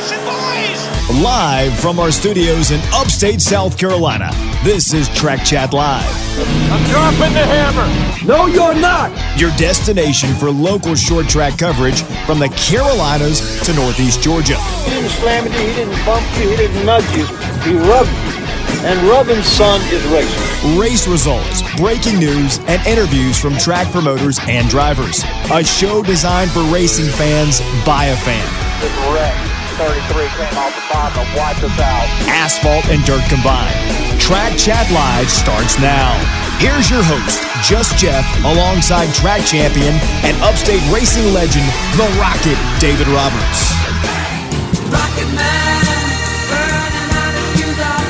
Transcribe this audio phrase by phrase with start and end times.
[0.00, 1.22] racing, boys!
[1.22, 4.30] Live from our studios in upstate South Carolina,
[4.64, 6.04] this is Track Chat Live.
[6.70, 8.26] I'm dropping the hammer.
[8.26, 9.10] No, you're not.
[9.38, 14.56] Your destination for local short track coverage from the Carolinas to Northeast Georgia.
[14.84, 17.26] He didn't slam you, he didn't bump you, he didn't nudge you.
[17.64, 18.40] He rubbed you.
[18.82, 20.78] And rubbing son is racing.
[20.78, 25.22] Race results, breaking news, and interviews from track promoters and drivers.
[25.52, 29.49] A show designed for racing fans by a fan.
[29.80, 32.06] This wreck, 33 came off the bottom and wiped us out.
[32.28, 33.74] Asphalt and dirt combined.
[34.20, 36.12] Track Chat Live starts now.
[36.58, 41.64] Here's your host, Just Jeff, alongside track champion and upstate racing legend,
[41.96, 43.72] The Rocket, David Roberts.
[44.92, 45.84] Rocket Man,
[46.52, 48.04] burning out the fuse I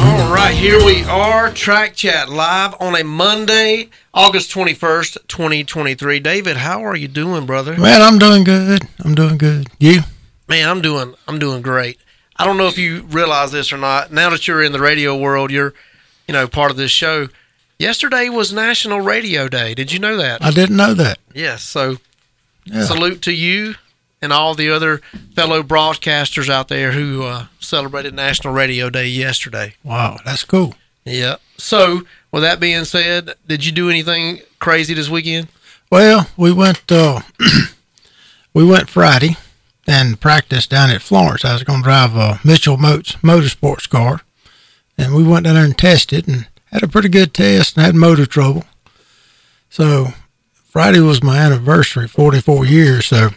[0.00, 6.20] All right, here we are, Track Chat live on a Monday, August 21st, 2023.
[6.20, 7.76] David, how are you doing, brother?
[7.78, 8.82] Man, I'm doing good.
[9.04, 9.68] I'm doing good.
[9.78, 10.00] You?
[10.48, 11.98] Man, I'm doing I'm doing great.
[12.36, 14.12] I don't know if you realize this or not.
[14.12, 15.72] Now that you're in the radio world, you're
[16.28, 17.28] you know, part of this show.
[17.78, 19.74] Yesterday was National Radio Day.
[19.74, 20.42] Did you know that?
[20.44, 21.18] I didn't know that.
[21.34, 21.96] Yes, so
[22.64, 22.84] Yeah.
[22.84, 23.74] salute to you
[24.20, 25.00] and all the other
[25.34, 29.74] fellow broadcasters out there who uh, celebrated National Radio Day yesterday.
[29.82, 30.74] Wow, that's cool.
[31.04, 31.36] Yeah.
[31.58, 35.48] So, with that being said, did you do anything crazy this weekend?
[35.90, 37.20] Well, we went uh,
[38.54, 39.36] we went Friday
[39.86, 41.44] and practiced down at Florence.
[41.44, 44.22] I was going to drive a Mitchell Motes motorsports car,
[44.96, 47.94] and we went down there and tested and had a pretty good test and had
[47.94, 48.64] motor trouble.
[49.68, 50.08] So
[50.52, 53.06] Friday was my anniversary, 44 years.
[53.06, 53.30] So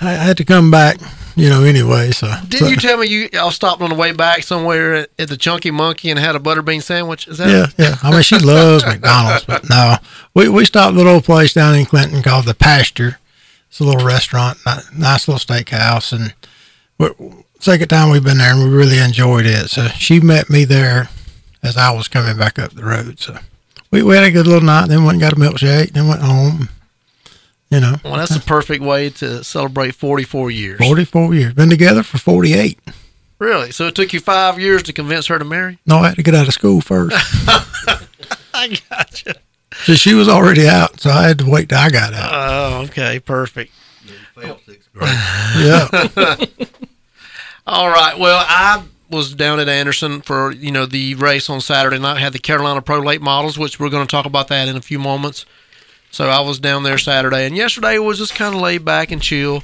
[0.00, 0.98] I had to come back,
[1.38, 2.10] you know, anyway.
[2.10, 5.28] So Didn't you tell me you y'all stopped on the way back somewhere at, at
[5.28, 7.28] the Chunky Monkey and had a butterbean sandwich?
[7.28, 7.96] Is that Yeah, yeah.
[8.02, 9.96] I mean, she loves McDonald's, but no,
[10.34, 13.18] we we stopped at a little place down in Clinton called the Pasture.
[13.68, 16.34] It's a little restaurant, ni- nice little steakhouse, and
[17.60, 19.70] second time we've been there, and we really enjoyed it.
[19.70, 21.08] So she met me there
[21.62, 23.20] as I was coming back up the road.
[23.20, 23.38] So
[23.90, 24.88] we, we had a good little night.
[24.88, 25.92] Then went and got a milkshake.
[25.92, 26.68] Then went home.
[27.70, 30.78] You know, Well, that's the perfect way to celebrate 44 years.
[30.78, 31.52] forty four years.
[31.52, 32.78] Been together for forty eight.
[33.38, 33.70] Really?
[33.72, 35.78] So it took you five years to convince her to marry?
[35.86, 37.14] No, I had to get out of school first.
[38.54, 39.34] I gotcha.
[39.84, 42.30] so she was already out, so I had to wait till I got out.
[42.32, 43.20] Oh, okay.
[43.20, 43.72] Perfect.
[45.56, 45.88] Yeah.
[47.66, 48.18] All right.
[48.18, 52.18] Well, I was down at Anderson for you know the race on Saturday night.
[52.18, 54.80] Had the Carolina Pro Late Models, which we're going to talk about that in a
[54.80, 55.44] few moments.
[56.18, 59.22] So I was down there Saturday, and yesterday was just kind of laid back and
[59.22, 59.62] chill.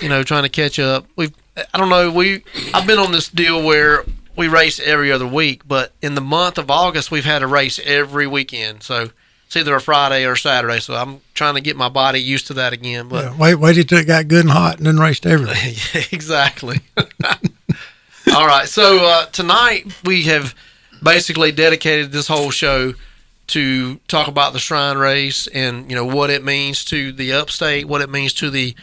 [0.00, 1.06] You know, trying to catch up.
[1.16, 4.04] We've I don't know we I've been on this deal where
[4.36, 7.80] we race every other week, but in the month of August we've had a race
[7.84, 8.84] every weekend.
[8.84, 9.10] So
[9.46, 10.78] it's either a Friday or Saturday.
[10.78, 13.08] So I'm trying to get my body used to that again.
[13.08, 15.74] But Yeah, wait, waited till it got good and hot, and then raced everything.
[16.00, 16.78] Yeah, exactly.
[18.36, 18.68] All right.
[18.68, 20.54] So uh, tonight we have
[21.02, 22.94] basically dedicated this whole show
[23.48, 27.86] to talk about the Shrine Race and you know what it means to the Upstate,
[27.86, 28.74] what it means to the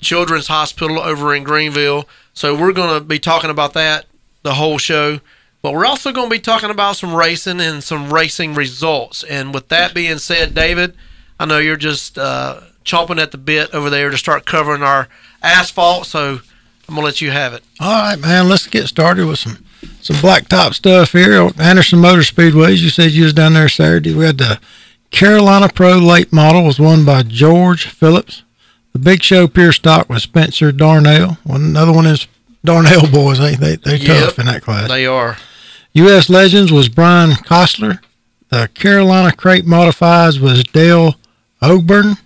[0.00, 2.08] Children's Hospital over in Greenville.
[2.32, 4.06] So we're going to be talking about that
[4.42, 5.20] the whole show.
[5.62, 9.22] But we're also going to be talking about some racing and some racing results.
[9.24, 10.96] And with that being said, David,
[11.38, 15.08] I know you're just uh, chomping at the bit over there to start covering our
[15.42, 16.06] asphalt.
[16.06, 16.40] So
[16.88, 17.62] I'm going to let you have it.
[17.78, 19.64] All right, man, let's get started with some
[20.02, 22.78] some blacktop stuff here Anderson Motor Speedways.
[22.80, 24.14] You said you was down there Saturday.
[24.14, 24.60] We had the
[25.10, 28.42] Carolina Pro late model was won by George Phillips.
[28.92, 31.38] The big show pure stock was Spencer Darnell.
[31.44, 32.26] One another one is
[32.64, 33.38] Darnell boys.
[33.38, 34.24] They they they Yep.
[34.24, 34.88] tough in that class.
[34.88, 35.36] They are.
[35.92, 36.28] U.S.
[36.30, 38.00] Legends was Brian Kostler.
[38.50, 41.14] The Carolina Crate Modifieds was Dale
[41.62, 42.18] Ogburn.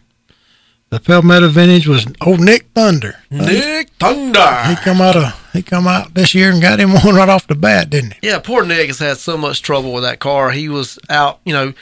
[0.91, 3.17] The Palmetto Vintage was old Nick Thunder.
[3.31, 4.63] Nick Thunder.
[4.69, 7.47] He come out of he come out this year and got him one right off
[7.47, 8.29] the bat, didn't he?
[8.29, 10.51] Yeah, poor Nick has had so much trouble with that car.
[10.51, 11.73] He was out, you know,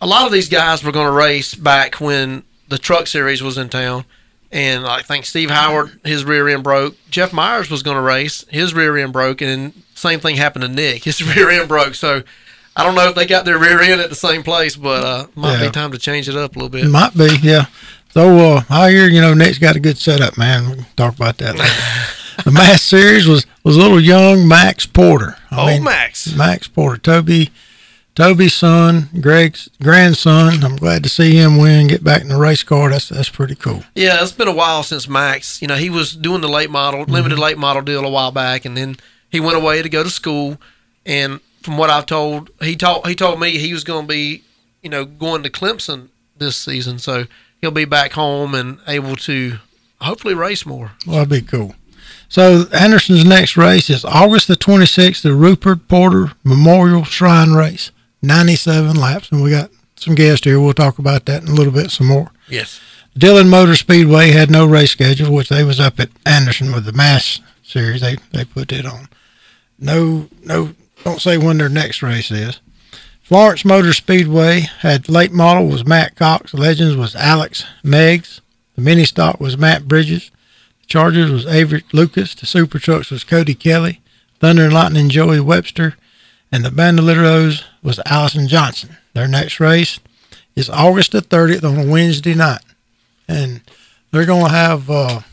[0.00, 3.56] a lot of these guys were going to race back when the truck series was
[3.58, 4.04] in town.
[4.52, 6.96] And I think Steve Howard, his rear end broke.
[7.08, 8.44] Jeff Myers was going to race.
[8.48, 9.40] His rear end broke.
[9.42, 11.04] And same thing happened to Nick.
[11.04, 11.94] His rear end broke.
[11.94, 12.22] So
[12.74, 15.26] I don't know if they got their rear end at the same place, but uh,
[15.36, 15.66] might Yeah.
[15.66, 16.84] be time to change it up a little bit.
[16.86, 17.66] It might be, yeah.
[18.12, 20.68] So uh, I hear you know Nick's got a good setup, man.
[20.70, 21.70] We can talk about that later.
[22.44, 25.36] the Mass Series was was little young Max Porter.
[25.50, 26.34] I oh, Max.
[26.34, 27.50] Max Porter, Toby,
[28.14, 30.64] Toby's son, Greg's grandson.
[30.64, 32.90] I'm glad to see him win, get back in the race car.
[32.90, 33.84] That's that's pretty cool.
[33.94, 35.62] Yeah, it's been a while since Max.
[35.62, 37.12] You know, he was doing the late model, mm-hmm.
[37.12, 38.96] limited late model deal a while back, and then
[39.30, 40.58] he went away to go to school.
[41.06, 44.42] And from what I've told, he told he told me he was going to be,
[44.82, 47.26] you know, going to Clemson this season, so
[47.60, 49.58] he'll be back home and able to
[50.00, 50.92] hopefully race more.
[51.06, 51.74] Well, that'd be cool.
[52.30, 57.90] So Anderson's next race is August the 26th, the Rupert Porter Memorial Shrine Race,
[58.22, 60.60] 97 laps, and we got some guests here.
[60.60, 62.30] We'll talk about that in a little bit some more.
[62.48, 62.80] Yes.
[63.18, 66.92] Dillon Motor Speedway had no race schedule, which they was up at Anderson with the
[66.92, 68.00] Mass Series.
[68.00, 69.08] They they put it on.
[69.76, 72.60] No no, don't say when their next race is.
[73.22, 76.54] Florence Motor Speedway had late model was Matt Cox.
[76.54, 78.40] Legends was Alex Meggs.
[78.76, 80.30] The mini stock was Matt Bridges.
[80.90, 82.34] Chargers was Avery Lucas.
[82.34, 84.00] The Super Trucks was Cody Kelly.
[84.40, 85.94] Thunder and Lightning Joey Webster.
[86.50, 88.96] And the Bandoleros was Allison Johnson.
[89.14, 90.00] Their next race
[90.56, 92.62] is August the 30th on a Wednesday night.
[93.28, 93.60] And
[94.10, 95.24] they're going to have a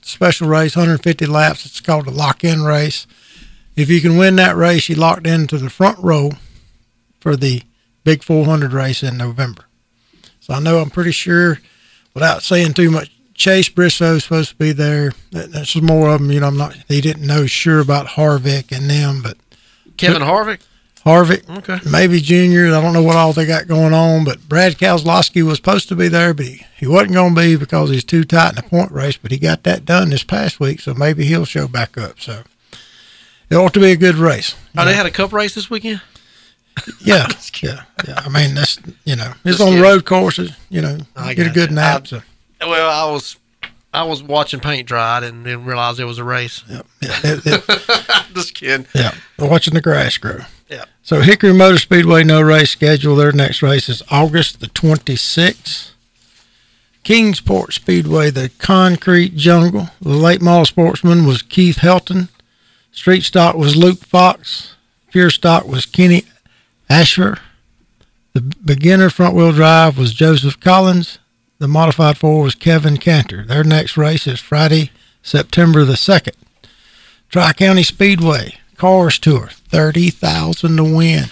[0.00, 1.66] special race, 150 laps.
[1.66, 3.08] It's called the lock in race.
[3.74, 6.30] If you can win that race, you locked into the front row
[7.18, 7.62] for the
[8.04, 9.64] big 400 race in November.
[10.38, 11.58] So I know I'm pretty sure,
[12.14, 13.10] without saying too much,
[13.40, 15.12] Chase Briscoe is supposed to be there.
[15.32, 16.30] That- That's more of them.
[16.30, 16.76] You know, I'm not.
[16.88, 19.38] He didn't know sure about Harvick and them, but
[19.96, 20.60] Kevin Harvick.
[21.06, 21.78] Harvick, Okay.
[21.90, 22.66] maybe Junior.
[22.66, 25.96] I don't know what all they got going on, but Brad Keselowski was supposed to
[25.96, 28.62] be there, but he, he wasn't going to be because he's too tight in the
[28.62, 29.16] point race.
[29.16, 32.20] But he got that done this past week, so maybe he'll show back up.
[32.20, 32.42] So
[33.48, 34.54] it ought to be a good race.
[34.76, 36.02] Oh, they had a cup race this weekend.
[37.02, 37.26] Yeah,
[37.62, 38.20] yeah, yeah.
[38.22, 39.82] I mean, that's you know, it's Just on kidding.
[39.82, 40.52] road courses.
[40.68, 42.02] You know, I get a good nap.
[42.04, 42.22] I- So
[42.60, 43.36] Well, I was,
[43.92, 45.16] I was watching paint dry.
[45.16, 46.62] I didn't, didn't realize there was a race.
[46.68, 48.86] yeah, yeah, it- it- Just kidding.
[48.94, 49.12] yeah.
[49.38, 50.40] Watching the grass grow.
[50.68, 50.84] Yeah.
[51.02, 53.16] So Hickory Motor Speedway, no race schedule.
[53.16, 55.90] Their next race is August the 26th.
[57.02, 59.88] Kingsport Speedway, the concrete jungle.
[60.00, 62.28] The late model sportsman was Keith Helton.
[62.92, 64.74] Street stock was Luke Fox.
[65.10, 66.24] Pure stock was Kenny
[66.88, 67.38] Asher.
[68.34, 71.18] The beginner front wheel drive was Joseph Collins.
[71.60, 73.44] The modified four was Kevin Cantor.
[73.44, 74.90] Their next race is Friday,
[75.22, 76.32] September the 2nd.
[77.28, 81.24] Tri County Speedway, Cars Tour, 30000 to win,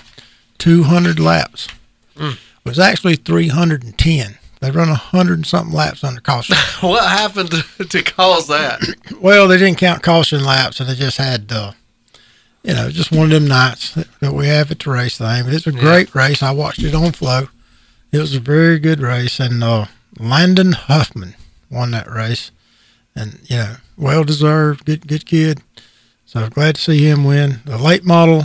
[0.58, 1.68] 200 laps.
[2.14, 4.38] It was actually 310.
[4.60, 6.56] They run a 100 and something laps under caution.
[6.86, 8.80] What happened to, to cause that?
[9.22, 11.72] well, they didn't count caution laps, and they just had, uh,
[12.62, 15.44] you know, just one of them nights that, we have at the race thing.
[15.44, 16.42] But it's a great race.
[16.42, 17.48] I watched it on Flow.
[18.12, 19.86] It was a very good race, and uh,
[20.18, 21.34] Landon Huffman
[21.70, 22.50] won that race,
[23.14, 24.84] and you know, well deserved.
[24.84, 25.62] Good, good kid.
[26.26, 27.60] So glad to see him win.
[27.64, 28.44] The late model,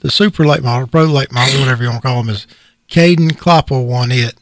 [0.00, 2.46] the super late model, pro late model, whatever you want to call him, is
[2.88, 4.34] Caden Kloppel won it.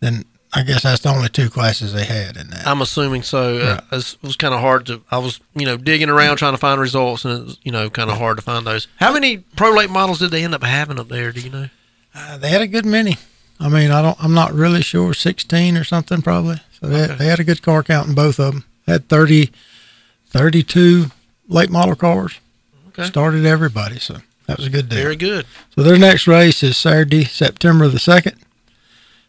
[0.00, 2.66] Then I guess that's the only two classes they had in that.
[2.66, 3.58] I'm assuming so.
[3.58, 5.02] Uh, it was kind of hard to.
[5.10, 7.90] I was, you know, digging around trying to find results, and it was, you know,
[7.90, 8.86] kind of hard to find those.
[8.96, 11.32] How many pro late models did they end up having up there?
[11.32, 11.68] Do you know?
[12.14, 13.16] Uh, they had a good many.
[13.60, 14.16] I mean, I don't.
[14.22, 15.14] I'm not really sure.
[15.14, 16.56] Sixteen or something probably.
[16.80, 17.10] So they, Okay.
[17.12, 18.64] had, they had a good car count in both of them.
[18.86, 19.50] Had 30,
[20.26, 21.06] 32
[21.48, 22.38] late model cars.
[22.88, 23.04] Okay.
[23.04, 23.98] Started everybody.
[23.98, 24.98] So that was a good deal.
[25.02, 25.46] Very good.
[25.74, 28.36] So their next race is Saturday, September the second.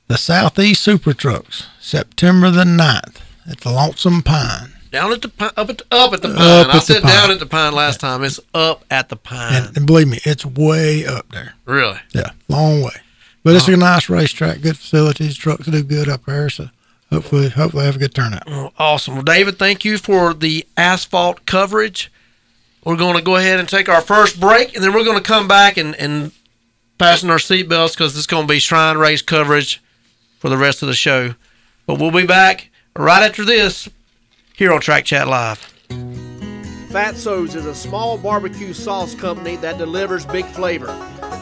[0.07, 4.73] The Southeast Super Trucks, September the 9th at the Lonesome Pine.
[4.91, 6.65] Down at the pine, up at the, up at the pine.
[6.69, 8.23] Up I said down at the pine last time.
[8.23, 9.63] It's up at the pine.
[9.63, 11.55] And, and believe me, it's way up there.
[11.65, 11.99] really?
[12.13, 12.91] Yeah, long way.
[13.45, 13.79] But it's a uh-huh.
[13.79, 15.37] nice racetrack, good facilities.
[15.37, 16.49] Trucks do good up there.
[16.49, 16.69] So
[17.11, 18.41] hopefully, hopefully have a good turnout.
[18.79, 19.13] Awesome.
[19.13, 22.11] Well, David, thank you for the asphalt coverage.
[22.83, 25.23] We're going to go ahead and take our first break, and then we're going to
[25.23, 26.31] come back and, and
[26.97, 29.79] fasten our seatbelts because it's going to be Shrine Race coverage
[30.39, 31.35] for the rest of the show.
[31.85, 33.87] But we'll be back right after this
[34.55, 35.74] here on Track Chat Live.
[36.95, 40.87] Fatso's is a small barbecue sauce company that delivers big flavor.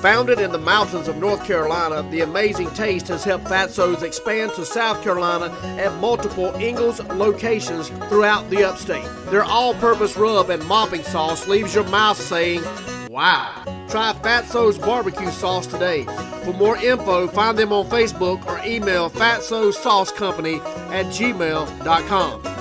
[0.02, 4.66] Founded in the mountains of North Carolina, the amazing taste has helped Fatso's expand to
[4.66, 9.06] South Carolina at multiple Ingalls locations throughout the upstate.
[9.26, 12.64] Their all-purpose rub and mopping sauce leaves your mouth saying,
[13.12, 13.64] Wow!
[13.90, 16.06] Try Fatso's barbecue sauce today.
[16.46, 20.56] For more info, find them on Facebook or email Fatso's Sauce Company
[20.90, 22.53] at gmail.com.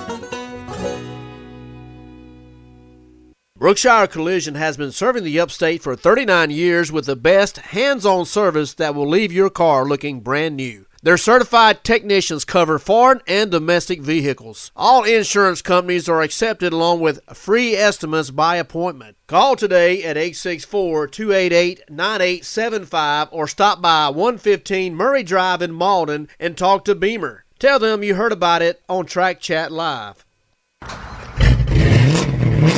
[3.63, 8.25] Brookshire Collision has been serving the upstate for 39 years with the best hands on
[8.25, 10.85] service that will leave your car looking brand new.
[11.01, 14.73] Their certified technicians cover foreign and domestic vehicles.
[14.75, 19.15] All insurance companies are accepted along with free estimates by appointment.
[19.27, 26.57] Call today at 864 288 9875 or stop by 115 Murray Drive in Mauldin and
[26.57, 27.45] talk to Beamer.
[27.59, 30.25] Tell them you heard about it on Track Chat Live.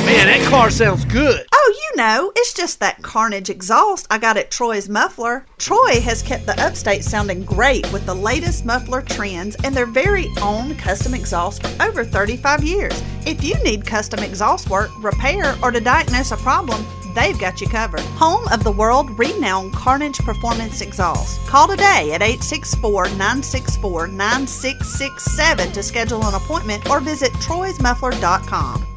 [0.06, 1.44] Man, that car sounds good.
[1.52, 5.44] Oh, you know, it's just that Carnage exhaust I got at Troy's Muffler.
[5.58, 10.28] Troy has kept the upstate sounding great with the latest muffler trends and their very
[10.40, 13.02] own custom exhaust for over 35 years.
[13.26, 16.86] If you need custom exhaust work, repair, or to diagnose a problem,
[17.16, 17.98] they've got you covered.
[18.22, 21.44] Home of the world renowned Carnage Performance Exhaust.
[21.48, 28.95] Call today at 864 964 9667 to schedule an appointment or visit troysmuffler.com.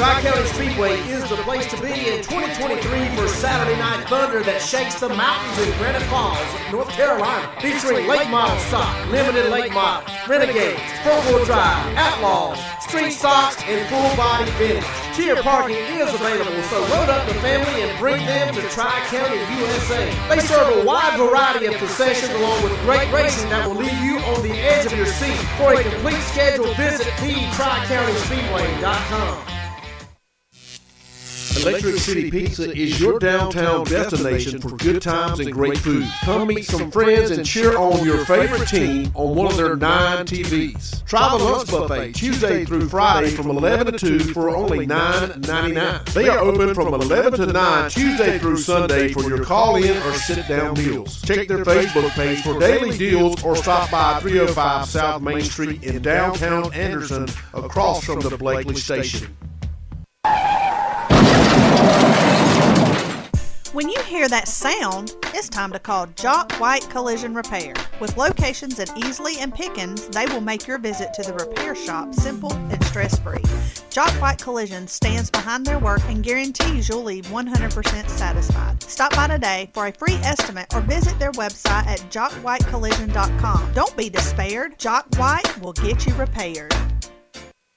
[0.00, 2.80] Tri County Speedway is the place to be in 2023
[3.14, 6.40] for Saturday Night Thunder that shakes the mountains in Granite Falls,
[6.72, 7.44] North Carolina.
[7.60, 13.84] Featuring late model stock, limited late model, renegades, four wheel drive, outlaws, street stocks, and
[13.92, 14.88] full body finish.
[15.12, 19.36] Tier parking is available, so load up the family and bring them to Tri County,
[19.36, 20.08] USA.
[20.32, 24.16] They serve a wide variety of concessions along with great racing that will leave you
[24.32, 25.36] on the edge of your seat.
[25.60, 29.59] For a complete schedule, visit the-tricountyspeedway.com.
[31.56, 36.06] Electric City Pizza is your downtown destination for good times and great food.
[36.22, 40.24] Come meet some friends and cheer on your favorite team on one of their nine
[40.24, 41.04] TVs.
[41.06, 46.04] Try the lunch buffet Tuesday through Friday from 11 to 2 for only $9.99.
[46.14, 50.12] They are open from 11 to 9 Tuesday through Sunday for your call in or
[50.14, 51.20] sit down meals.
[51.22, 56.00] Check their Facebook page for daily deals or stop by 305 South Main Street in
[56.00, 59.36] downtown Anderson across from the Blakely Station.
[63.72, 67.72] When you hear that sound, it's time to call Jock White Collision Repair.
[68.00, 72.12] With locations in Easley and Pickens, they will make your visit to the repair shop
[72.12, 73.44] simple and stress free.
[73.88, 78.82] Jock White Collision stands behind their work and guarantees you'll leave 100% satisfied.
[78.82, 83.72] Stop by today for a free estimate or visit their website at jockwhitecollision.com.
[83.72, 86.74] Don't be despaired, Jock White will get you repaired.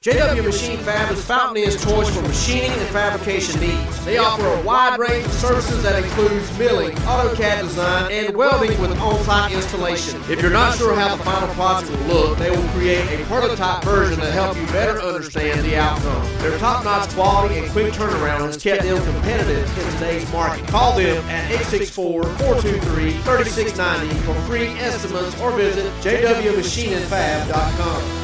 [0.03, 4.03] JW Machine Fab is Fountain's choice for machining and fabrication needs.
[4.03, 8.91] They offer a wide range of services that includes milling, AutoCAD design, and welding with
[8.99, 10.21] on-site installation.
[10.29, 13.81] If you're not sure how the final project will look, they will create a prototype
[13.85, 16.21] version to help you better understand the outcome.
[16.39, 20.67] Their top-notch quality and quick turnaround has kept them competitive in today's market.
[20.67, 28.22] Call them at 864-423-3690 for free estimates or visit jwmachiningfab.com.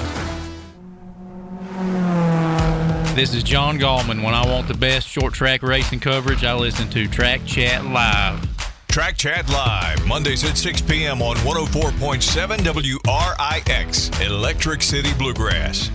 [3.15, 4.21] This is John Gallman.
[4.21, 8.45] When I want the best short track racing coverage, I listen to Track Chat Live.
[8.89, 11.21] Track Chat Live, Mondays at 6 p.m.
[11.21, 15.89] on 104.7 WRIX, Electric City Bluegrass.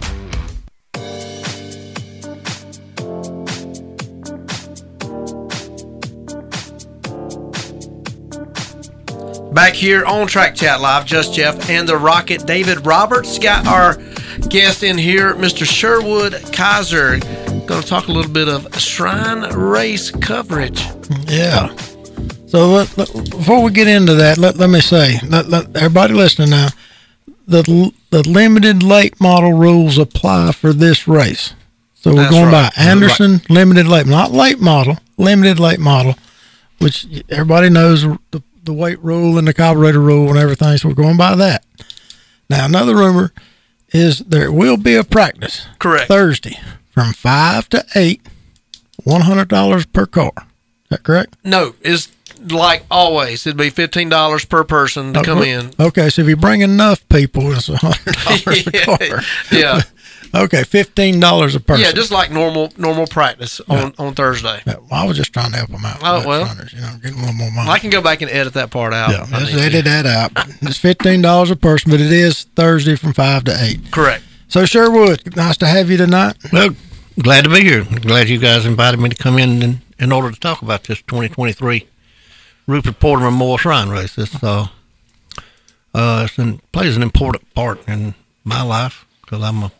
[9.52, 12.46] Back here on Track Chat Live, just Jeff and the Rocket.
[12.46, 13.98] David Roberts got our
[14.54, 15.66] guest in here, Mr.
[15.66, 17.18] Sherwood Kaiser.
[17.66, 20.80] Going to talk a little bit of Shrine Race coverage.
[21.26, 21.74] Yeah.
[22.46, 26.14] So let, let- before we get into that, let, let me say, let, let everybody
[26.14, 26.68] listening now,
[27.48, 31.52] the the limited late model rules apply for this race.
[31.94, 32.72] So we're That's going right.
[32.76, 36.14] by Anderson limited late, not late model, limited late model,
[36.78, 40.76] which everybody knows the, the weight rule and the carburetor rule and everything.
[40.78, 41.64] So we're going by that.
[42.48, 43.32] Now another rumor
[43.94, 46.08] is there will be a practice Correct.
[46.08, 46.58] Thursday
[46.90, 48.20] from five to eight,
[49.04, 50.32] one hundred dollars per car.
[50.36, 51.36] Is that correct?
[51.44, 52.10] No, it's
[52.50, 53.46] like always.
[53.46, 55.70] It'd be fifteen dollars per person to uh, come in.
[55.80, 58.72] Okay, so if you bring enough people, it's a hundred dollars a
[59.08, 59.20] car.
[59.50, 59.80] Yeah,
[60.34, 61.84] Okay, fifteen dollars a person.
[61.84, 64.60] yeah, just like normal normal practice on, on Thursday.
[64.66, 65.98] Yeah, well, I was just trying to help them out.
[66.02, 66.44] Oh, well.
[66.44, 67.68] runners, you know, getting a little more money.
[67.70, 69.10] I can go back and edit that part out.
[69.10, 69.64] yeah, let's need to.
[69.64, 70.32] edit that out.
[70.62, 73.90] It's fifteen dollars a person, but it is Thursday from five to eight.
[73.90, 74.22] Correct.
[74.48, 76.36] So Sherwood, nice to have you tonight.
[76.52, 76.70] Well,
[77.20, 77.84] glad to be here.
[77.84, 80.98] Glad you guys invited me to come in in, in order to talk about this
[81.02, 81.86] 2023
[82.66, 84.16] Rupert Porter Memorial Shrine Race.
[84.16, 84.68] It's, uh,
[85.94, 88.14] uh, it's an, plays an important part in
[88.44, 89.72] my life because I'm a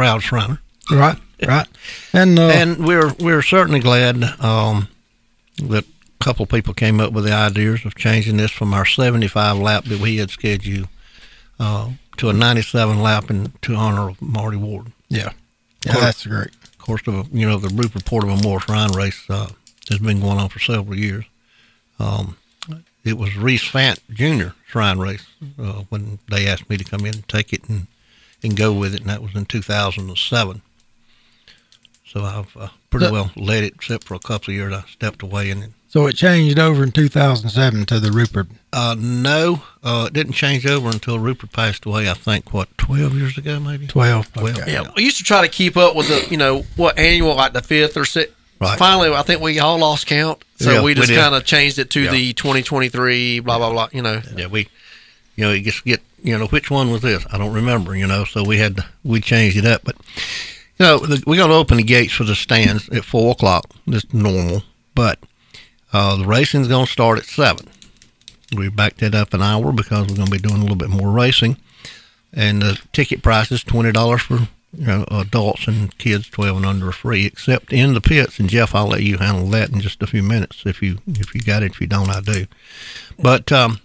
[0.00, 0.62] proud Shriner.
[0.90, 1.68] Right, right,
[2.14, 4.88] and uh, and we're we're certainly glad um,
[5.62, 8.86] that a couple of people came up with the ideas of changing this from our
[8.86, 10.88] 75 lap that we had scheduled
[11.58, 14.86] uh, to a 97 lap and to honor Marty Ward.
[15.10, 15.32] yeah,
[15.84, 16.04] yeah, course.
[16.04, 16.50] that's great.
[16.64, 19.50] Of course, the you know the Rupert Porter Memorial Shrine race uh,
[19.90, 21.26] has been going on for several years.
[21.98, 22.38] Um,
[23.04, 24.54] it was Reese Fant Jr.
[24.66, 25.26] Shrine race
[25.58, 27.86] uh, when they asked me to come in and take it and
[28.42, 30.62] and go with it, and that was in 2007.
[32.06, 34.84] So I've uh, pretty So- well led it, except for a couple of years I
[34.90, 35.72] stepped away and.
[35.88, 38.46] So it changed over in two thousand seven to the Rupert.
[38.72, 42.08] Uh, no, uh, it didn't change over until Rupert passed away.
[42.08, 43.88] I think what twelve years ago, maybe.
[43.88, 44.36] 12.
[44.36, 44.70] Well, Okay.
[44.72, 47.54] Yeah, we used to try to keep up with the, you know, what annual, like
[47.54, 48.78] the fifth or sixth, Right.
[48.78, 50.40] finally, I think we all lost count.
[50.60, 52.10] So Yeah, we we just kind of changed it to Yeah.
[52.12, 54.22] the 2023, blah, blah, blah, you know.
[54.36, 54.68] Yeah, we,
[55.34, 57.24] you know, you just get, you know, which one was this?
[57.32, 59.82] I don't remember, you know, so we had, to, we changed it up.
[59.84, 59.96] But,
[60.78, 63.70] you know, the, we got to open the gates for the stands at 4 o'clock.
[63.86, 64.62] That's normal.
[64.94, 65.18] But
[65.92, 67.66] uh, the racing's going to start at 7.
[68.56, 70.90] We backed it up an hour because we're going to be doing a little bit
[70.90, 71.56] more racing.
[72.32, 76.88] And the ticket price is $20 for, you know, adults and kids 12 and under
[76.88, 78.38] are free, except in the pits.
[78.38, 80.62] And Jeff, I'll let you handle that in just a few minutes.
[80.64, 82.46] If you, if you got it, if you don't, I do.
[83.18, 83.80] But, um,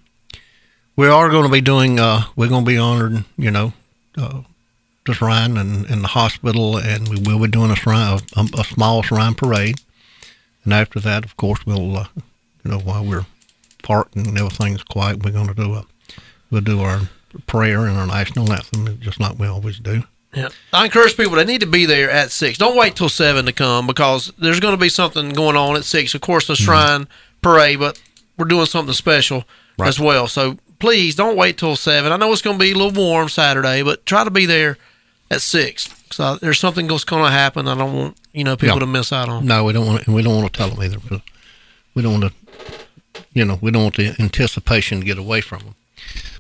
[0.96, 3.74] we are going to be doing uh we're going to be honored you know
[4.18, 4.42] uh,
[5.06, 8.64] the shrine and, and the hospital and we will be doing a shrine a, a
[8.64, 9.76] small shrine parade
[10.64, 12.08] and after that of course we'll uh,
[12.64, 13.26] you know while we're
[13.84, 15.86] parked and everything's quiet we're going to do a
[16.50, 17.02] we'll do our
[17.48, 20.50] prayer and our national anthem just like we always do Yeah.
[20.74, 22.58] I encourage people, they need to be there at 6.
[22.58, 25.86] Don't wait till 7 to come because there's going to be something going on at
[25.86, 26.14] 6.
[26.14, 27.08] Of course, the shrine
[27.42, 28.02] parade, but
[28.38, 29.44] we're doing something special
[29.78, 29.88] Right.
[29.90, 30.28] as well.
[30.28, 32.12] So please don't wait till 7.
[32.12, 34.78] I know it's going to be a little warm Saturday, but try to be there
[35.32, 35.90] at 6.
[36.12, 38.82] So there's something that's going to happen I don't want, you know, people Yeah.
[38.82, 39.48] to miss out on.
[39.48, 41.00] no we don't want to, we don't want to tell them either
[41.96, 42.82] we don't want to
[43.34, 45.76] you know we don't want the anticipation to get away from them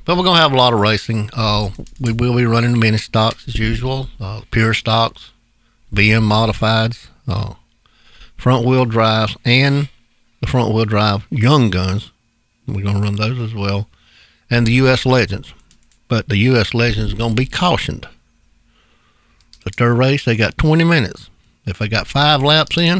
[0.05, 1.31] But we're going to have a lot of racing.
[1.33, 5.31] Uh, we will be running the mini stocks as usual, uh, pure stocks,
[5.91, 7.55] BM modifieds, uh,
[8.37, 9.89] front wheel drives, and
[10.41, 12.11] the front wheel drive young guns.
[12.67, 13.87] We're going to run those as well,
[14.49, 15.05] and the U.S.
[15.05, 15.53] Legends.
[16.07, 16.73] But the U.S.
[16.73, 18.07] Legends is going to be cautioned.
[19.63, 21.29] The third race, they got 20 minutes.
[21.65, 22.99] If they got five laps in,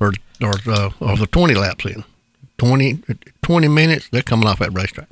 [0.00, 2.02] or or uh, or the 20 laps in,
[2.58, 3.00] 20,
[3.42, 5.08] 20 minutes, they're coming off that racetrack.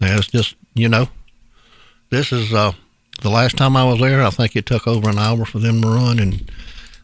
[0.00, 1.08] Now it's just you know,
[2.10, 2.72] this is uh,
[3.20, 4.22] the last time I was there.
[4.22, 6.50] I think it took over an hour for them to run, and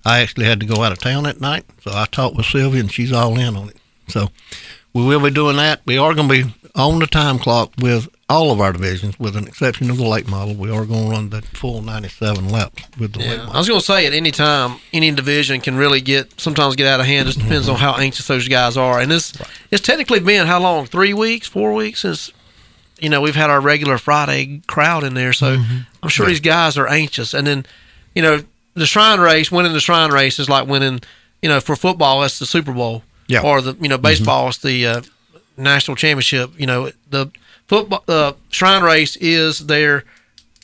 [0.07, 1.65] I actually had to go out of town that night.
[1.83, 3.77] So I talked with Sylvia, and she's all in on it.
[4.09, 4.29] So
[4.95, 5.81] we will be doing that.
[5.85, 9.37] We are going to be on the time clock with all of our divisions, with
[9.37, 10.55] an exception of the late model.
[10.55, 13.53] We are going to run the full 97 laps with the late Yeah, model.
[13.53, 16.87] I was going to say at any time, any division can really get sometimes get
[16.87, 17.27] out of hand.
[17.27, 17.85] Just depends on mm-hmm.
[17.85, 19.01] how anxious those guys are.
[19.01, 19.35] And it's
[19.71, 20.87] it's technically been how long?
[20.87, 22.33] Three weeks, four weeks since
[22.99, 25.33] you know we've had our regular Friday crowd in there.
[25.33, 25.79] So mm-hmm.
[26.03, 26.31] I'm sure Right.
[26.31, 27.35] these guys are anxious.
[27.35, 27.67] And then
[28.15, 28.43] you know
[28.75, 31.01] the Shrine race, winning the Shrine race is like winning.
[31.43, 33.03] You know, for football, that's the Super Bowl.
[33.27, 33.43] Yeah.
[33.43, 35.03] Or the you know baseball, it's the uh,
[35.57, 36.51] national championship.
[36.59, 37.31] You know the
[37.67, 40.05] football uh, Shrine race is their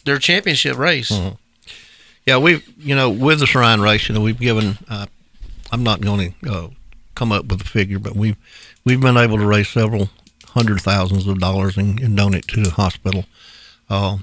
[0.04, 1.10] their championship race.
[2.26, 4.78] Yeah, we've you know with the shrine race, you know, we've given.
[4.88, 5.06] Uh,
[5.72, 6.68] I'm not going to uh,
[7.14, 8.36] come up with a figure, but we've
[8.84, 10.10] we've been able to raise several
[10.48, 13.24] hundred thousands of dollars and, and donate to the hospital
[13.88, 14.18] uh,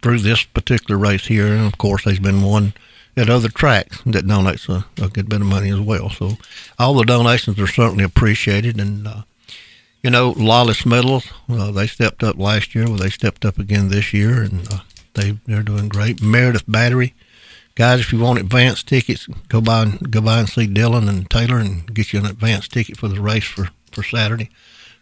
[0.00, 1.46] through this particular race here.
[1.46, 2.74] And of course, there's been one
[3.16, 6.10] at other tracks that donates a, a good bit of money as well.
[6.10, 6.32] So
[6.78, 9.22] all the donations are certainly appreciated, and uh,
[10.02, 12.84] you know, Lawless Metals, uh, they stepped up last year.
[12.84, 14.80] Well, they stepped up again this year, and uh,
[15.14, 16.22] they they're doing great.
[16.22, 17.14] Meredith Battery,
[17.74, 21.28] guys, if you want advance tickets, go by and go by and see Dylan and
[21.30, 24.50] Taylor and get you an advance ticket for the race for for Saturday.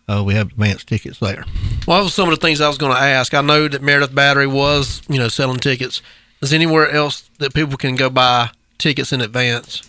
[0.09, 1.45] Uh, we have advance tickets there.
[1.87, 3.33] Well, that was some of the things I was going to ask.
[3.33, 6.03] I know that Meredith Battery was, you know, selling tickets.
[6.43, 9.83] Is there anywhere else that people can go buy tickets in advance?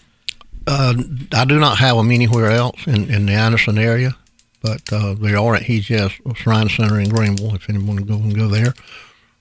[0.68, 0.96] Uh,
[1.34, 4.18] I do not have them anywhere else in, in the Anderson area,
[4.62, 7.56] but uh, they are at Hejaz Shrine Center in Greenville.
[7.56, 8.74] If anyone to go and go there,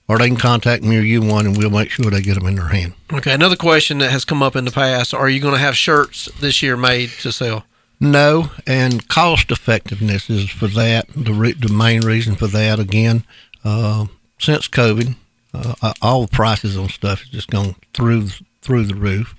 [0.07, 2.47] or they can contact me or you one, and we'll make sure they get them
[2.47, 2.93] in their hand.
[3.11, 5.75] Okay, another question that has come up in the past: Are you going to have
[5.75, 7.65] shirts this year made to sell?
[7.99, 11.07] No, and cost effectiveness is for that.
[11.15, 13.25] The re- the main reason for that again,
[13.63, 14.05] uh,
[14.39, 15.15] since COVID,
[15.53, 18.29] uh, all the prices on stuff has just gone through
[18.61, 19.35] through the roof,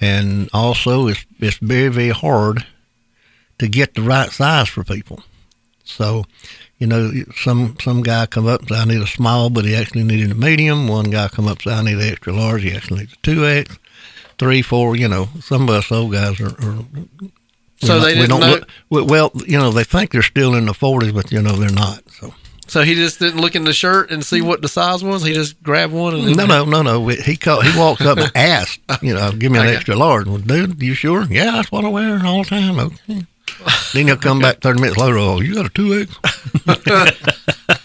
[0.00, 2.64] and also it's it's very very hard
[3.58, 5.22] to get the right size for people.
[5.84, 6.24] So,
[6.78, 9.74] you know, some some guy come up and say I need a small, but he
[9.76, 10.88] actually needed a medium.
[10.88, 12.62] One guy come up and say I need an extra large.
[12.62, 13.78] He actually needs a two X,
[14.38, 14.96] three, four.
[14.96, 16.46] You know, some of us old guys are.
[16.48, 16.84] are
[17.78, 20.54] So they not- we didn't don't know- look- well, you know, they think they're still
[20.54, 22.02] in the forties, but you know they're not.
[22.20, 22.34] So
[22.68, 25.22] So he just didn't look in the shirt and see what the size was.
[25.24, 26.14] He just grabbed one.
[26.16, 27.06] And no, no, no, no.
[27.08, 29.76] He called, he walks up and asked, you know, give me an Okay.
[29.76, 30.26] extra large.
[30.26, 31.24] Well, dude, you sure?
[31.30, 32.78] Yeah, that's what I wear all the time.
[32.80, 33.24] Okay.
[33.94, 35.16] then he'll come back thirty minutes later.
[35.18, 36.18] Oh, you got a two X?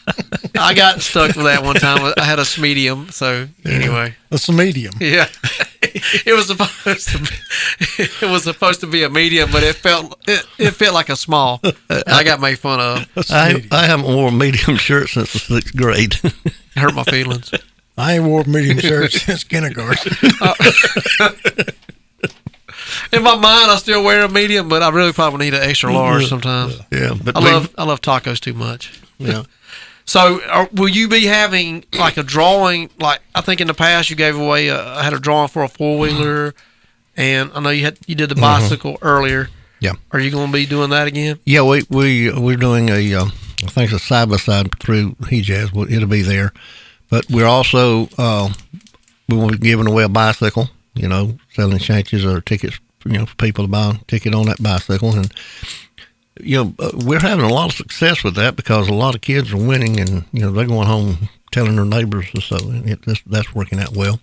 [0.61, 2.13] I got stuck with that one time.
[2.17, 3.09] I had a medium.
[3.09, 4.93] So anyway, That's a medium.
[4.99, 5.27] yeah,
[5.81, 7.17] it was supposed to.
[7.19, 11.09] Be, it was supposed to be a medium, but it felt it, it felt like
[11.09, 11.61] a small.
[11.89, 13.07] I got made fun of.
[13.15, 13.69] That's a I, medium.
[13.71, 16.15] I haven't worn a medium shirt since the sixth grade.
[16.75, 17.51] Hurt my feelings.
[17.97, 20.13] I ain't wore medium shirts since kindergarten.
[20.41, 20.53] Uh,
[23.13, 25.93] In my mind, I still wear a medium, but I really probably need an extra
[25.93, 26.79] large sometimes.
[26.91, 28.99] Yeah, but I love I love tacos too much.
[29.17, 29.43] Yeah.
[30.11, 32.89] So, are, will you be having like a drawing?
[32.99, 35.63] Like I think in the past you gave away, a, I had a drawing for
[35.63, 36.53] a four wheeler,
[37.15, 38.41] and I know you had you did the Mhm.
[38.41, 39.49] bicycle earlier.
[39.79, 39.93] Yeah.
[40.11, 41.39] Are you going to be doing that again?
[41.45, 43.25] Yeah, we we we're doing a uh,
[43.63, 45.71] I think it's a side by side through Hejaz.
[45.71, 46.51] Well, It'll be there,
[47.09, 48.49] but we're also uh,
[49.29, 50.69] we will be giving away a bicycle.
[50.93, 52.77] You know, selling chances or tickets.
[53.05, 55.31] You know, for people to buy a ticket on that bicycle, and
[56.39, 59.21] you know uh, we're having a lot of success with that because a lot of
[59.21, 63.01] kids are winning, and you know they're going home telling their neighbors, and so it,
[63.05, 64.19] that's, that's working out well.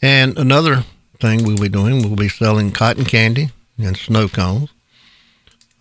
[0.00, 0.84] And another
[1.20, 4.70] thing we'll be doing, we'll be selling cotton candy and snow cones.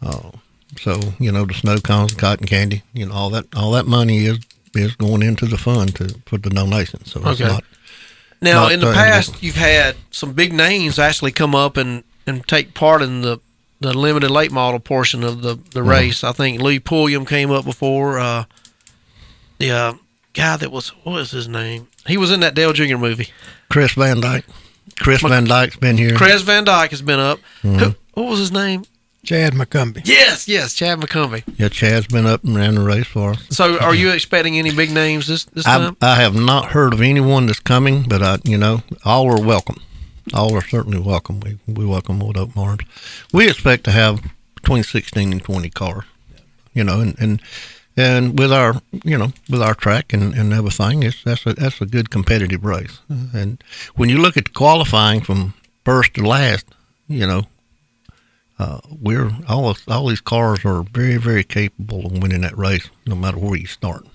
[0.02, 0.32] Uh,
[0.78, 4.26] so you know the snow cones, cotton candy, you know all that all that money
[4.26, 4.39] is
[4.76, 7.06] is going into the fund to for the donation.
[7.06, 7.47] So it's Okay.
[7.47, 7.63] not
[8.41, 12.45] Now, not, in the past, you've had some big names actually come up and, and
[12.47, 13.39] take part in the,
[13.84, 15.88] the limited late model portion of the, the Mhm.
[15.88, 16.24] race.
[16.24, 18.17] I think Lee Pulliam came up before.
[18.19, 18.46] Uh,
[19.60, 19.93] the uh,
[20.34, 21.88] guy that was what was his name?
[22.08, 22.98] He was in that Dale Jr.
[22.98, 23.30] movie.
[23.69, 24.46] Chris Van Dyke.
[25.00, 26.15] Chris Van Dyke's been here.
[26.15, 27.39] Chris Van Dyke has been up.
[27.63, 27.80] Mhm.
[27.80, 28.84] Who, what was his name?
[29.26, 30.02] Chad McCumbee.
[30.06, 31.43] Yes, yes, Chad McCumbee.
[31.58, 33.43] Yeah, Chad's been up and ran the race for us.
[33.52, 35.98] So, are you expecting any big names this this I, time?
[36.02, 39.78] I have not heard of anyone that's coming, but I, you know, all are welcome.
[40.33, 41.39] All are certainly welcome.
[41.41, 42.83] We we welcome with open arms.
[43.33, 44.21] We expect to have
[44.55, 46.05] between sixteen and twenty cars.
[46.73, 47.41] You know, and and,
[47.97, 51.81] and with our you know with our track and, and everything, it's that's a that's
[51.81, 52.99] a good competitive race.
[53.09, 53.62] And
[53.95, 56.65] when you look at qualifying from first to last,
[57.07, 57.43] you know.
[58.59, 63.15] Uh, we're all all these cars are very very capable of winning that race, no
[63.15, 64.05] matter where you start.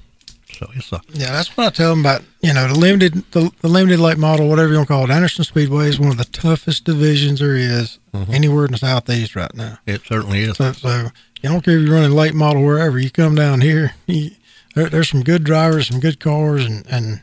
[0.59, 2.23] So it's a Yeah, that's what I tell them about.
[2.41, 5.11] You know, the limited, the, the limited late model, whatever you want to call it.
[5.11, 8.33] Anderson Speedway is one of the toughest divisions there is Mhm.
[8.33, 9.79] anywhere in the southeast right now.
[9.87, 10.57] It certainly is.
[10.57, 11.11] So, so
[11.43, 12.99] you don't care if you're running late model wherever.
[12.99, 14.31] You come down here, you,
[14.75, 17.21] there, there's some good drivers, some good cars, and and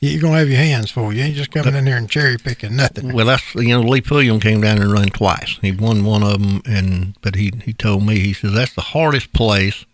[0.00, 1.12] you're gonna have your hands full.
[1.12, 3.12] You ain't just coming in here and cherry picking nothing.
[3.12, 5.58] Well, that's you know Lee Pulliam came down and run twice.
[5.60, 8.80] He won one of them, and but he he told me he says that's the
[8.80, 9.84] hardest place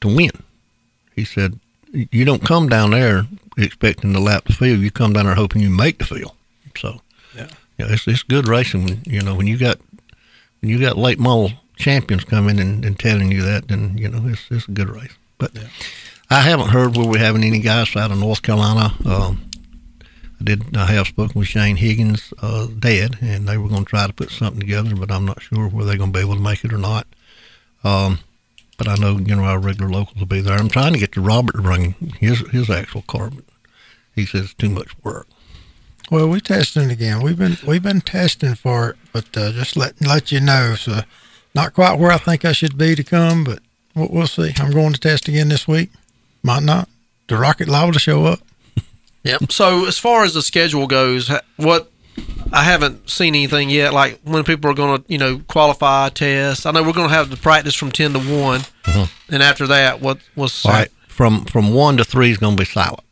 [0.00, 0.30] to win.
[1.14, 1.60] He said
[1.92, 4.80] you don't come down there expecting to lap the field.
[4.80, 6.32] You come down there hoping you make the field.
[6.76, 7.00] So
[7.34, 7.48] Yeah.
[7.78, 8.84] yeah, it's it's good racing.
[8.84, 9.78] When, you know when you got
[10.60, 14.26] when you got late model champions coming and, and telling you that, then you know
[14.28, 15.14] it's it's a good race.
[15.38, 15.52] But
[16.30, 18.92] I haven't heard where we're having any guys out of North Carolina.
[19.06, 19.42] Um,
[20.40, 20.76] I did.
[20.76, 24.12] I have spoken with Shane Higgins' uh, dad, and they were going to try to
[24.12, 26.64] put something together, but I'm not sure whether they're going to be able to make
[26.64, 27.06] it or not.
[27.82, 28.18] Um,
[28.78, 30.56] but I know you know our regular locals will be there.
[30.56, 33.44] I'm trying to get to Robert to bring his his actual car, but
[34.14, 35.26] he says it's too much work.
[36.10, 37.20] Well, we're testing again.
[37.20, 40.74] We've been we've been testing for it, but uh, just let let you know.
[40.76, 41.00] So,
[41.54, 43.58] not quite where I think I should be to come, but
[43.94, 44.52] we'll, we'll see.
[44.58, 45.90] I'm going to test again this week.
[46.42, 46.88] Might not.
[47.26, 48.40] The rocket liable to show up.
[49.24, 49.50] Yep.
[49.50, 51.90] So as far as the schedule goes, what
[52.52, 53.92] I haven't seen anything yet.
[53.92, 56.66] Like when people are going to, you know, qualify, test.
[56.66, 59.08] I know we're going to have the practice from ten to one, Mhm.
[59.30, 62.60] and after that, what was All right, from from one to three is going to
[62.60, 63.04] be silent.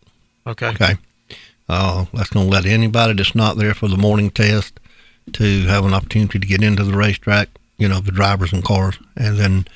[0.47, 0.69] Okay.
[0.69, 0.95] Okay.
[1.69, 4.79] Uh, that's going to let anybody that's not there for the morning test
[5.33, 7.49] to have an opportunity to get into the racetrack.
[7.79, 9.67] You know, the drivers and cars, and then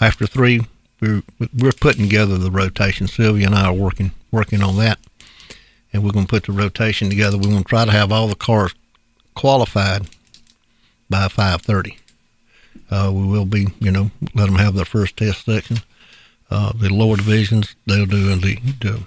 [0.00, 0.60] after three,
[1.00, 1.22] we're
[1.56, 3.06] we're putting together the rotation.
[3.08, 4.98] Sylvia and I are working working on that,
[5.96, 7.38] and we're going to put the rotation together.
[7.38, 8.74] We're going to try to have all the cars
[9.34, 10.08] qualified
[11.08, 11.98] by five thirty.
[12.90, 15.78] Uh, we will be, you know, let them have their first test section.
[16.50, 19.02] Uh, the lower divisions, they'll do the, the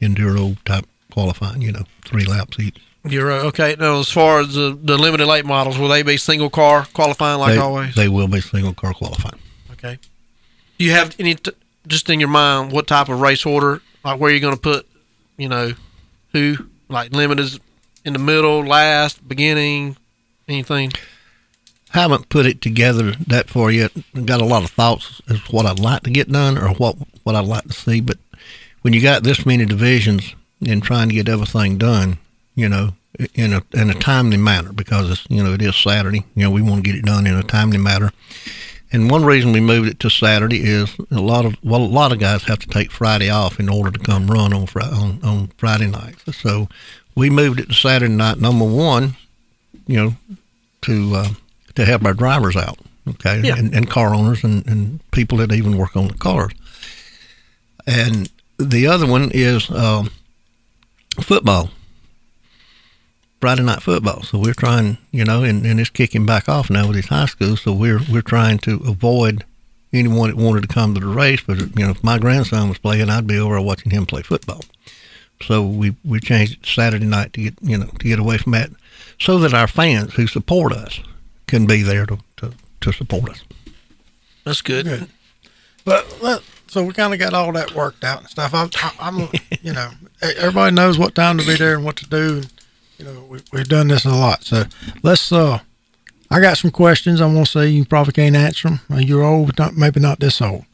[0.00, 2.78] enduro type qualifying, you know, three laps each.
[3.04, 3.44] You're right.
[3.44, 3.76] Okay.
[3.78, 7.38] Now, as far as the, the limited late models, will they be single car qualifying
[7.38, 7.94] like they, always?
[7.94, 9.40] They will be single car qualifying.
[9.72, 9.98] Okay.
[10.78, 11.52] Do you have any t-
[11.86, 14.86] just in your mind what type of race order, like where you're going to put,
[15.36, 15.74] you know,
[16.32, 16.56] who
[16.88, 17.60] like limited
[18.04, 19.96] in the middle, last, beginning,
[20.48, 20.92] anything?
[21.90, 23.92] Haven't put it together that far yet.
[24.24, 27.34] Got a lot of thoughts as what I'd like to get done or what what
[27.34, 28.00] I'd like to see.
[28.00, 28.18] But
[28.82, 30.34] when you got this many divisions
[30.66, 32.18] and trying to get everything done,
[32.54, 32.94] you know,
[33.34, 36.24] in a in a timely manner because it's you know it is Saturday.
[36.34, 38.12] You know, we want to get it done in a timely manner.
[38.92, 42.12] And one reason we moved it to Saturday is a lot of well, a lot
[42.12, 45.20] of guys have to take Friday off in order to come run on Friday on,
[45.22, 46.36] on Friday nights.
[46.36, 46.68] So
[47.14, 48.38] we moved it to Saturday night.
[48.40, 49.16] Number one,
[49.86, 50.16] you know,
[50.82, 51.28] to uh,
[51.76, 53.56] to help our drivers out, okay, Yeah.
[53.56, 56.52] and, and car owners and, and people that even work on the cars.
[57.86, 60.10] And the other one is um,
[61.20, 61.70] football.
[63.40, 64.22] Friday night football.
[64.22, 67.26] So we're trying, you know, and, and it's kicking back off now with his high
[67.26, 67.56] school.
[67.56, 69.44] So we're we're trying to avoid
[69.92, 71.40] anyone that wanted to come to the race.
[71.46, 74.62] But you know, if my grandson was playing, I'd be over watching him play football.
[75.42, 78.36] So we we changed it to Saturday night to get you know to get away
[78.36, 78.70] from that,
[79.18, 81.00] so that our fans who support us
[81.46, 83.42] can be there to to, to support us.
[84.44, 84.84] That's good.
[84.84, 85.08] Good.
[85.84, 88.54] But let, so we kind of got all that worked out and stuff.
[88.54, 89.28] I'm, I'm,
[89.62, 89.90] you know,
[90.22, 92.36] e- everybody knows what time to be there and what to do.
[92.36, 92.52] And,
[93.00, 94.44] you know, we, we've done this a lot.
[94.44, 94.64] So
[95.02, 95.60] let's, uh,
[96.30, 97.20] I got some questions.
[97.20, 98.80] I'm going to say you probably can't answer them.
[98.90, 100.64] Uh, You're old, not, maybe not this old.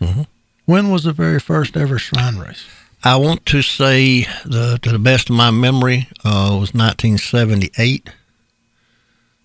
[0.00, 0.26] Mhm.
[0.64, 2.64] When was the very first ever shrine race?
[3.04, 8.10] I want to say the to the best of my memory uh, was 1978.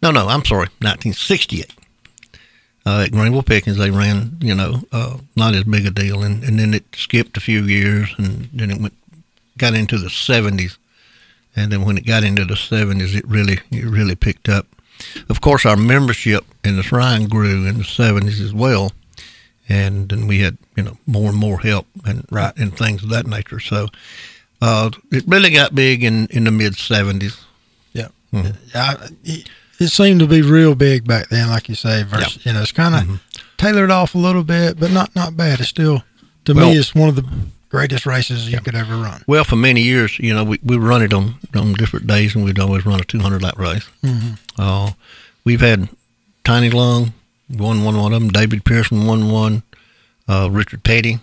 [0.01, 1.73] No, no, I'm sorry, 1968.
[2.85, 6.43] Uh, at Greenville Pickens, they ran, you know, uh, not as big a deal, and,
[6.43, 8.93] and then it skipped a few years, and then it went
[9.57, 10.77] got into the 70s,
[11.57, 14.65] and then when it got into the 70s, it really it really picked up.
[15.29, 18.93] Of course, our membership in the shrine grew in the 70s as well,
[19.67, 22.53] and then we had you know more and more help and Right.
[22.57, 23.59] and things of that nature.
[23.59, 23.87] So
[24.61, 27.37] uh, it really got big in in the mid 70s.
[27.93, 28.07] Yeah.
[28.33, 28.55] Mhm.
[28.73, 32.01] I, it, it seemed to be real big back then, like you say.
[32.03, 33.21] Versus, you know, it's kind of
[33.57, 35.59] tailored off a little bit, but not not bad.
[35.59, 36.03] It's still,
[36.45, 37.25] to Well- me, it's one of the
[37.69, 39.23] greatest races you could ever run.
[39.27, 42.43] Well, for many years, you know, we we run it on on different days, and
[42.45, 43.87] we'd always run a 200 lap race.
[44.03, 44.37] Mhm.
[44.57, 44.91] Uh,
[45.43, 45.89] we've had
[46.43, 47.13] Tiny Lund
[47.49, 48.29] won one one of them.
[48.29, 49.63] David Pearson won one.
[50.27, 51.19] Uh, Richard Petty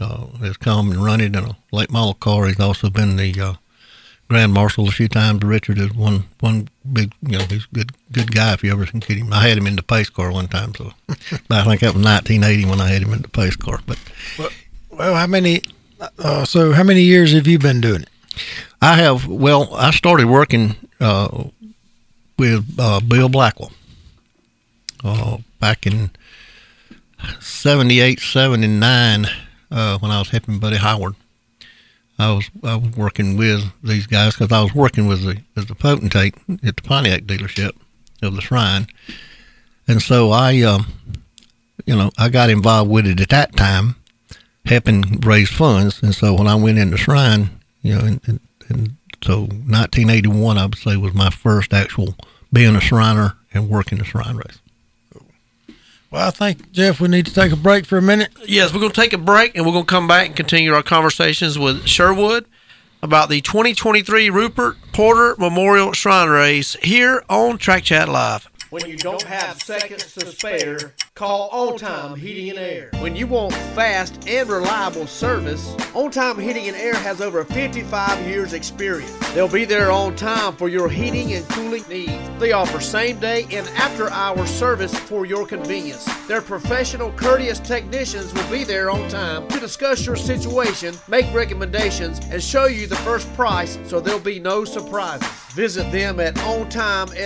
[0.00, 2.46] uh, has come and run it in a late model car.
[2.46, 3.54] He's also been the uh,
[4.28, 5.42] grand marshal a few times.
[5.44, 8.52] Richard is one one big, you know, he's a good good guy.
[8.54, 10.74] If you ever can get him, I had him in the pace car one time.
[10.76, 10.92] So
[11.50, 13.80] I think that was 1980 when I had him in the pace car.
[13.86, 13.98] But
[14.38, 14.50] Well,
[14.98, 15.62] how many?
[16.18, 18.08] Uh, so, how many years have you been doing it?
[18.80, 19.26] I have.
[19.26, 21.44] Well, I started working uh,
[22.38, 23.72] with uh, Bill Blackwell
[25.04, 26.10] uh, back in
[27.40, 29.26] 78, 79,
[29.70, 31.14] uh, when I was helping Buddy Howard.
[32.18, 35.68] I was I was working with these guys because I was working with the with
[35.68, 37.72] the potentate at the Pontiac dealership
[38.22, 38.86] of the Shrine,
[39.86, 40.86] and so I, um,
[41.84, 43.96] you know, I got involved with it at that time,
[44.66, 46.02] helping raise funds.
[46.02, 47.50] And so when I went in the Shrine,
[47.82, 52.14] you know, and, and, and so 1981, I would say was my first actual
[52.52, 54.58] being a Shriner and working the Shrine race.
[56.10, 58.30] Well, I think Jeff, we need to take a break for a minute.
[58.46, 60.72] Yes, we're going to take a break and we're going to come back and continue
[60.72, 62.46] our conversations with Sherwood
[63.02, 68.48] about the 2023 Rupert Porter Memorial Shrine Race here on Track Chat Live.
[68.70, 72.90] When you don't have seconds to spare, call On Time Heating and Air.
[73.00, 78.28] When you want fast and reliable service, On Time Heating and Air has over 55
[78.28, 79.10] years experience.
[79.32, 82.12] They'll be there on time for your heating and cooling needs.
[82.38, 86.04] They offer same day and after hour service for your convenience.
[86.26, 92.18] Their professional, courteous technicians will be there on time to discuss your situation, make recommendations,
[92.30, 95.26] and show you the first price so there'll be no surprises.
[95.54, 97.16] Visit them at ontimesc.com.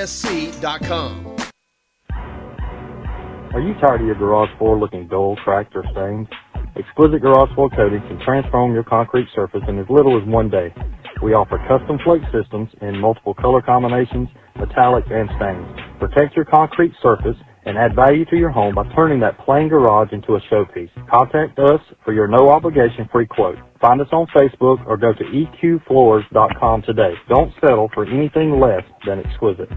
[3.53, 6.29] Are you tired of your garage floor looking dull, cracked, or stained?
[6.77, 10.73] Exquisite Garage Floor Coating can transform your concrete surface in as little as one day.
[11.21, 15.67] We offer custom flake systems in multiple color combinations, metallics, and stains.
[15.99, 17.37] Protect your concrete surface
[17.67, 20.91] and add value to your home by turning that plain garage into a showpiece.
[21.11, 23.59] Contact us for your no obligation free quote.
[23.81, 27.15] Find us on Facebook or go to eqfloors.com today.
[27.29, 29.69] Don't settle for anything less than exquisite.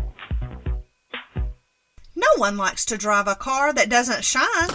[2.23, 4.69] No one likes to drive a car that doesn't shine.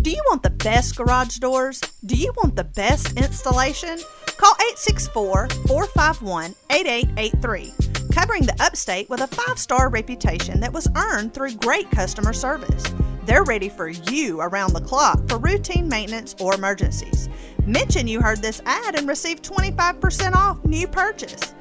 [0.04, 1.80] Do you want the best garage doors?
[2.04, 3.98] Do you want the best installation?
[4.36, 7.72] Call 864 451 8883.
[8.12, 12.84] covering the upstate with a five star reputation that was earned through great customer service.
[13.24, 17.30] They're ready for you around the clock for routine maintenance or emergencies.
[17.64, 21.54] Mention you heard this ad and receive 25% off new purchase.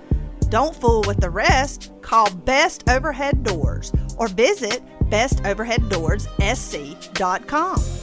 [0.49, 1.93] Don't fool with the rest.
[2.01, 8.02] Call Best Overhead Doors or visit bestoverheaddoorsSC.com.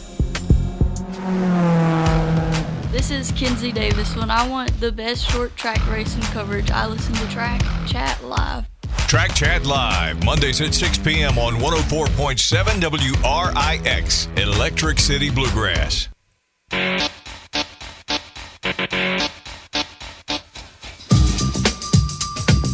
[2.91, 4.17] This is Kinsey Davis.
[4.17, 8.67] When I want the best short track racing coverage, I listen to Track Chat Live.
[9.07, 11.37] Track Chat Live, Mondays at 6 p.m.
[11.37, 16.09] on 104.7 WRIX, Electric City Bluegrass.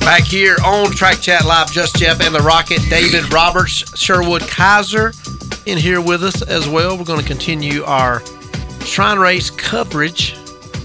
[0.01, 5.11] Back here on Track Chat Live, Just Jeff and the Rocket, David Roberts, Sherwood Kaiser
[5.67, 6.97] in here with us as well.
[6.97, 8.23] We're going to continue our
[8.87, 10.35] Shrine Race coverage.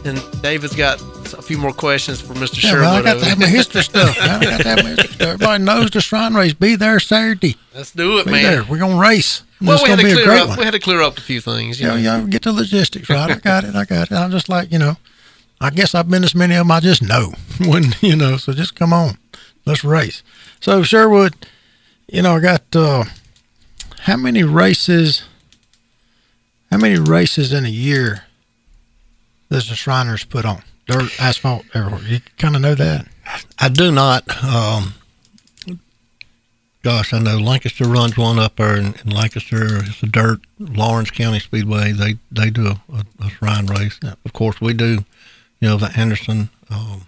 [0.03, 0.99] And David's got
[1.37, 2.61] a few more questions for Mr.
[2.63, 2.81] Yeah, Sherwood.
[2.81, 4.17] well, I got to have my history stuff.
[4.19, 5.27] I got to have my history stuff.
[5.27, 6.53] Everybody knows the Shrine Race.
[6.53, 7.55] Be there Saturday.
[7.75, 8.43] Let's do it, Be man.
[8.43, 8.63] there.
[8.63, 9.43] We're gonna race.
[9.61, 10.57] Well, it's we had, to clear up, one.
[10.57, 11.79] we had to clear up a few things.
[11.79, 12.19] You Yeah, know.
[12.21, 12.25] yeah.
[12.27, 13.29] Get the logistics right.
[13.29, 13.75] I got it.
[13.75, 14.15] I got it.
[14.15, 14.97] I'm just like you know.
[15.63, 16.71] I guess I've been as many of them.
[16.71, 18.37] I just know when you know.
[18.37, 19.19] So just come on,
[19.65, 20.23] let's race.
[20.59, 21.35] So Sherwood,
[22.07, 23.03] you know, I got uh,
[24.01, 25.23] how many races?
[26.71, 28.23] How many races in a year
[29.49, 30.63] does the Shriners put on?
[30.87, 32.01] Dirt, asphalt, everywhere.
[32.03, 33.07] You kind of know that.
[33.59, 34.43] I do not.
[34.43, 34.93] Um,
[36.83, 39.77] gosh, I know Lancaster runs one up there in, in Lancaster.
[39.83, 40.39] It's a dirt.
[40.59, 41.91] Laurens County Speedway.
[41.91, 43.99] They they do a, a, a shrine race.
[44.25, 45.05] Of course, we do.
[45.59, 46.49] You know the Anderson.
[46.69, 47.07] Um,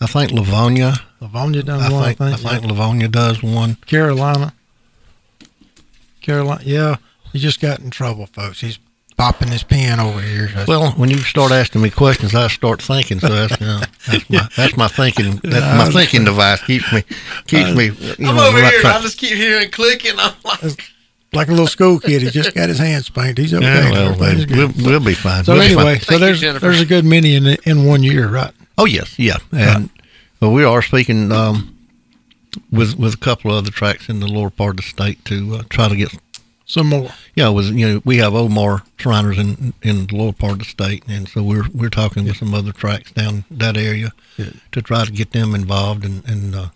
[0.00, 1.00] I think Lavonia.
[1.20, 2.04] Lavonia does I one.
[2.04, 3.76] think, I I think, think Lavonia does one.
[3.86, 4.52] Carolina.
[6.20, 6.96] Carolina, yeah,
[7.32, 8.60] he just got in trouble, folks.
[8.60, 8.78] He's
[9.16, 10.48] popping his pen over here.
[10.68, 13.20] Well, when you start asking me questions, I start thinking.
[13.20, 15.36] So that's you know, that's my that's my thinking.
[15.42, 17.02] That's my thinking device keeps me
[17.46, 17.86] keeps me.
[17.86, 18.80] You I'm know, over right here.
[18.80, 18.96] track.
[18.96, 20.12] I just keep hearing clicking.
[20.18, 20.62] I'm like,
[21.32, 22.22] like a little school kid.
[22.22, 23.38] He just got his hands spanked.
[23.38, 23.64] He's okay.
[23.66, 25.44] Yeah, well, Everything's we'll, we'll be fine.
[25.44, 26.00] So We'll anyway, fine.
[26.00, 28.52] so there's there's a good many in in one year, right?
[28.78, 29.90] Oh yes, yeah, and
[30.40, 31.76] well, we are speaking um,
[32.70, 35.56] with with a couple of other tracks in the lower part of the state to
[35.56, 36.14] uh, try to get
[36.68, 37.10] some more.
[37.34, 40.64] Yeah, with you know we have Omar Shriners in in the lower part of the
[40.66, 45.04] state, and so we're we're talking with some other tracks down that area to try
[45.04, 46.68] to get them involved and and uh,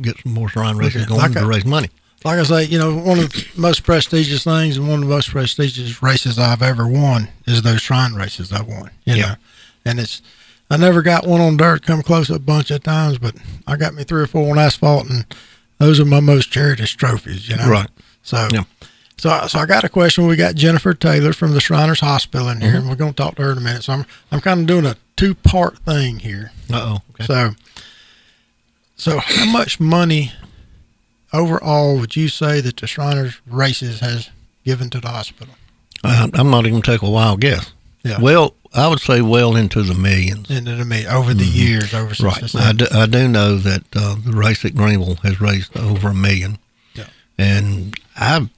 [0.00, 1.90] get some more shrine races going like to I- raise money.
[2.24, 5.14] Like I say, you know, one of the most prestigious things and one of the
[5.14, 8.90] most prestigious races I've ever won is those shrine races I won.
[9.04, 9.34] You know,
[9.84, 10.22] and it's
[10.70, 11.84] I never got one on dirt.
[11.84, 13.34] Come close a bunch of times, but
[13.66, 15.26] I got me three or four on asphalt, and
[15.76, 17.46] those are my most cherished trophies.
[17.50, 17.88] You know, Right.
[18.22, 18.48] So,
[19.24, 20.26] so, so I got a question.
[20.26, 23.36] We got Jennifer Taylor from the Shriners Hospital in here, and we're going to talk
[23.36, 23.82] to her in a minute.
[23.84, 26.52] So I'm I'm kind of doing a two part thing here.
[26.70, 27.24] Uh oh.
[27.24, 27.50] So,
[28.96, 30.32] so how much money
[31.32, 34.28] overall would you say that the Shriners races has
[34.62, 35.54] given to the hospital?
[36.04, 37.72] I, I'm not even take a wild guess.
[38.02, 38.20] Yeah.
[38.20, 40.50] Well, I would say well into the millions.
[40.50, 42.66] Into the me over the years, over since Right.
[42.66, 46.14] I do, I do know that uh, the race at Greenville has raised over a
[46.14, 46.58] million.
[46.94, 47.06] Yeah.
[47.38, 48.50] And I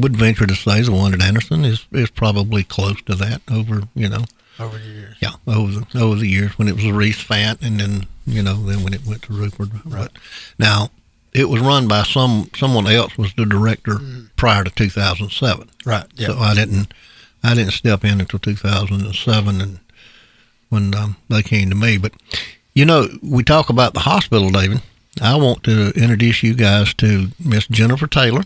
[0.00, 3.82] would venture to say the one at Anderson is, is probably close to that over,
[3.94, 4.24] you know.
[4.58, 5.16] over the years.
[5.20, 8.54] Yeah, over the over the years when it was Reese Fant and then you know
[8.54, 9.68] then when it went to Rupert.
[9.84, 10.12] But
[10.58, 10.90] now
[11.32, 13.98] it was run by some someone else was the director
[14.36, 15.70] prior to 2007.
[15.84, 16.28] Right, yeah.
[16.28, 16.92] So I didn't
[17.42, 19.78] I didn't step in until 2007 and
[20.68, 21.98] when um, they came to me.
[21.98, 22.12] But
[22.74, 24.82] you know we talk about the hospital, David.
[25.20, 28.42] I want to introduce you guys to Miss Jennifer Taylor.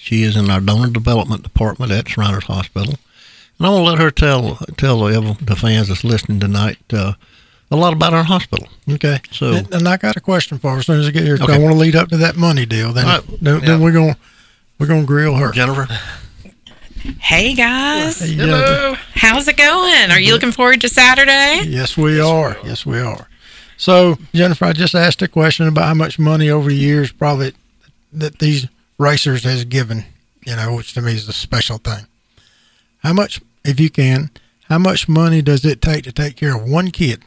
[0.00, 0.06] Yep.
[0.06, 2.94] She is in our donor development department at Shriners Hospital.
[3.58, 7.12] And I want to let her tell tell the, the fans that's listening tonight uh,
[7.70, 8.66] a lot about our hospital.
[8.90, 9.20] Okay.
[9.30, 11.36] So and, and I got a question for her as soon as I get here.
[11.38, 12.92] 'cause I want to lead up to that money deal.
[12.92, 13.38] Then, All right.
[13.42, 14.16] then, then we're gonna
[14.78, 15.52] we're gonna grill her.
[15.52, 15.86] Jennifer.
[17.20, 18.18] Hey guys.
[18.20, 18.94] Hey, Hello.
[19.14, 20.10] How's it going?
[20.10, 21.62] Are you looking forward to Saturday?
[21.66, 22.56] Yes, we are.
[22.64, 23.26] Yes, we are.
[23.78, 27.54] So, Jennifer, I just asked a question about how much money over the years probably
[28.12, 28.66] that these
[29.00, 30.04] racers has given,
[30.46, 32.06] you know, which to me is a special thing.
[32.98, 34.30] How much, if you can,
[34.68, 37.24] how much money does it take to take care of one kid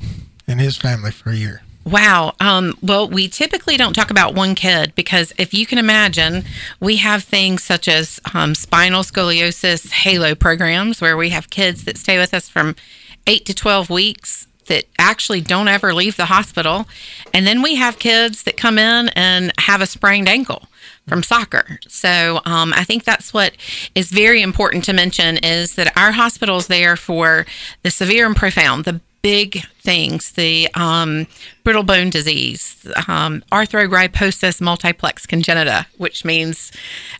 [0.47, 1.63] and his family for a year?
[1.83, 2.35] Wow.
[2.39, 6.45] Um, well, we typically don't talk about one kid because if you can imagine,
[6.79, 11.97] we have things such as um, spinal scoliosis halo programs where we have kids that
[11.97, 12.75] stay with us from
[13.27, 16.87] eight to 12 weeks that actually don't ever leave the hospital.
[17.33, 20.67] And then we have kids that come in and have a sprained ankle
[21.07, 21.79] from soccer.
[21.87, 23.53] So um, I think that's what
[23.95, 27.45] is very important to mention is that our hospital is there for
[27.83, 31.25] the severe and profound, the big things the um,
[31.63, 36.73] brittle bone disease, um, arthrogryposis multiplex congenita, which means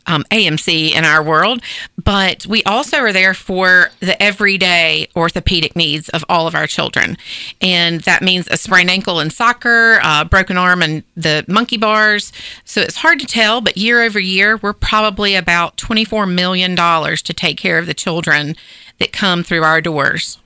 [0.06, 1.62] um, AMC in our world.
[2.04, 7.18] But we also are there for the everyday orthopedic needs of all of our children.
[7.62, 12.34] And that means a sprained ankle in soccer, uh, broken arm and the monkey bars.
[12.66, 17.34] So it's hard to tell, but year over year, we're probably about $24 million to
[17.34, 18.58] take care of the children
[19.00, 20.38] that come through our doors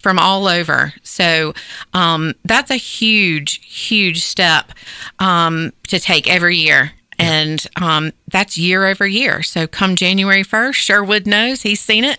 [0.00, 0.92] from all over.
[1.02, 1.54] So
[1.92, 4.72] um, that's a huge, huge step
[5.18, 6.92] um, to take every year.
[7.18, 9.42] And um, that's year over year.
[9.42, 12.18] So come January 1st, Sherwood knows he's seen it.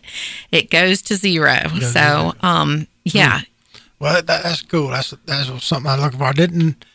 [0.52, 1.58] It goes to zero.
[1.80, 3.42] so, um, yeah.
[3.98, 4.90] Well, that, that's cool.
[4.90, 6.24] That's that's something I look for.
[6.24, 6.86] I didn't.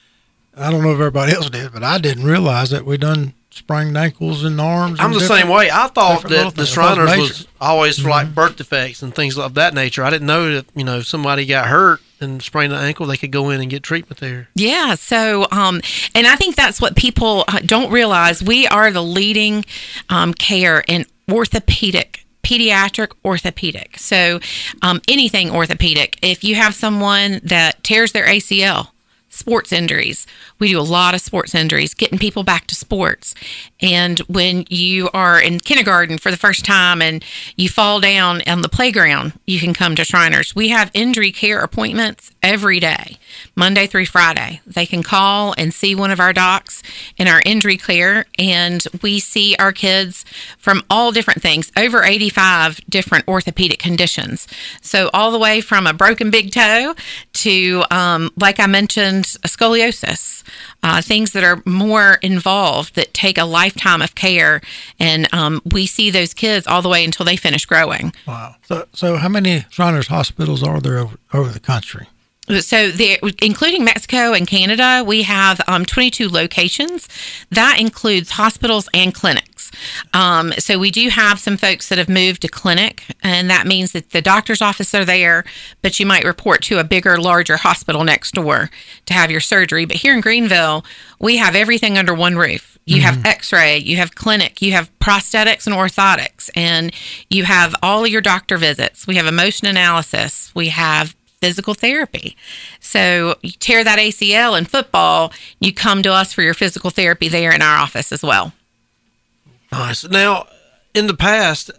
[0.57, 3.97] I don't know if everybody else did, but I didn't realize that we done sprained
[3.97, 5.01] ankles and arms.
[5.01, 5.71] I'm and the same way.
[5.71, 6.69] I thought different little that the things.
[6.69, 7.21] Shriners major.
[7.21, 10.05] was always for like birth defects and things of that nature.
[10.05, 13.17] I didn't know that you know if somebody got hurt and sprained an ankle, they
[13.17, 14.49] could go in and get treatment there.
[14.55, 14.95] Yeah.
[14.95, 15.81] So, um,
[16.15, 18.43] and I think that's what people uh, don't realize.
[18.43, 19.65] We are the leading
[20.09, 22.23] um, care in orthopedic.
[22.43, 23.99] Pediatric orthopedic.
[23.99, 24.39] So,
[24.81, 26.17] um, anything orthopedic.
[26.23, 28.91] If you have someone that tears their ACL,
[29.37, 30.27] sports injuries,
[30.59, 33.35] we do a lot of sports injuries, getting people back to sports.
[33.81, 37.25] And when you are in kindergarten for the first time and
[37.57, 40.55] you fall down on the playground, you can come to Shriners.
[40.55, 43.19] We have injury care appointments every day,
[43.55, 44.61] Monday through Friday.
[44.67, 46.83] They can call and see one of our docs
[47.17, 50.25] in our injury care, and we see our kids
[50.59, 54.47] from all different things, over 85 different orthopedic conditions.
[54.81, 56.95] So, all the way from a broken big toe
[57.35, 60.43] to, um, like I mentioned, scoliosis,
[60.83, 64.61] uh, things that are more involved that take a lifetime of care.
[64.99, 68.13] And um, we see those kids all the way until they finish growing.
[68.27, 68.57] Wow.
[68.63, 72.07] So, so how many Shriners hospitals are there over, over the country?
[72.61, 77.09] So, there, including Mexico and Canada, we have um, 22 locations.
[77.51, 79.73] That includes hospitals and clinics.
[80.15, 83.93] Um, so, we do have some folks that have moved to clinic, and that means
[83.93, 85.45] that the doctor's office are there,
[85.83, 88.71] but you might report to a bigger, larger hospital next door
[89.07, 89.85] to have your surgery.
[89.85, 90.85] But here in Greenville,
[91.19, 92.77] we have everything under one roof.
[92.89, 96.93] You have x ray, you have clinic, you have prosthetics and orthotics, and
[97.29, 99.09] you have all your doctor visits.
[99.09, 102.37] We have motion analysis, we have physical therapy.
[102.81, 107.29] So you tear that ACL in football, you come to us for your physical therapy
[107.29, 108.53] there in our office as well.
[109.71, 110.09] Nice.
[110.09, 110.47] Now,
[110.95, 111.71] in the past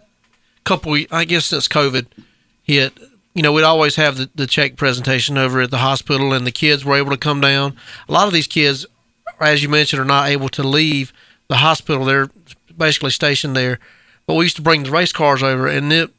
[0.64, 2.06] couple, I guess since COVID
[2.62, 2.96] hit,
[3.34, 6.52] you know, we'd always have the, the check presentation over at the hospital, and the
[6.52, 7.76] kids were able to come down.
[8.08, 8.86] A lot of these kids,
[9.40, 11.12] as you mentioned, are not able to leave
[11.48, 12.04] the hospital.
[12.04, 12.30] They're
[12.76, 13.78] basically stationed there.
[14.26, 16.10] But we used to bring the race cars over, and it,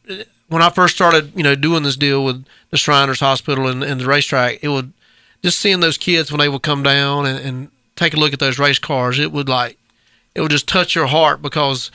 [0.49, 4.01] when I first started, you know, doing this deal with the Shriners Hospital and, and
[4.01, 4.93] the racetrack, it would
[5.41, 8.39] just seeing those kids when they would come down and, and take a look at
[8.39, 9.77] those race cars, it would like
[10.35, 11.91] it would just touch your heart because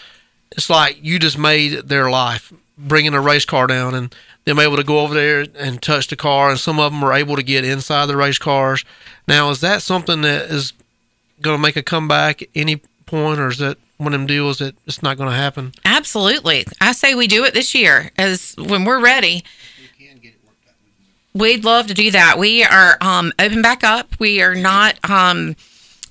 [0.52, 4.76] it's like you just made their life bringing a race car down and them able
[4.76, 7.42] to go over there and touch the car and some of them were able to
[7.42, 8.84] get inside the race cars.
[9.26, 10.72] Now is that something that is
[11.40, 12.76] going to make a comeback at any
[13.06, 16.64] point or is that one of them deals that it's not going to happen Absolutely.
[16.80, 19.44] I say we do it this year as when we're ready.
[21.32, 22.38] We'd love to do that.
[22.38, 24.18] We are um, open back up.
[24.20, 25.56] We are not, um,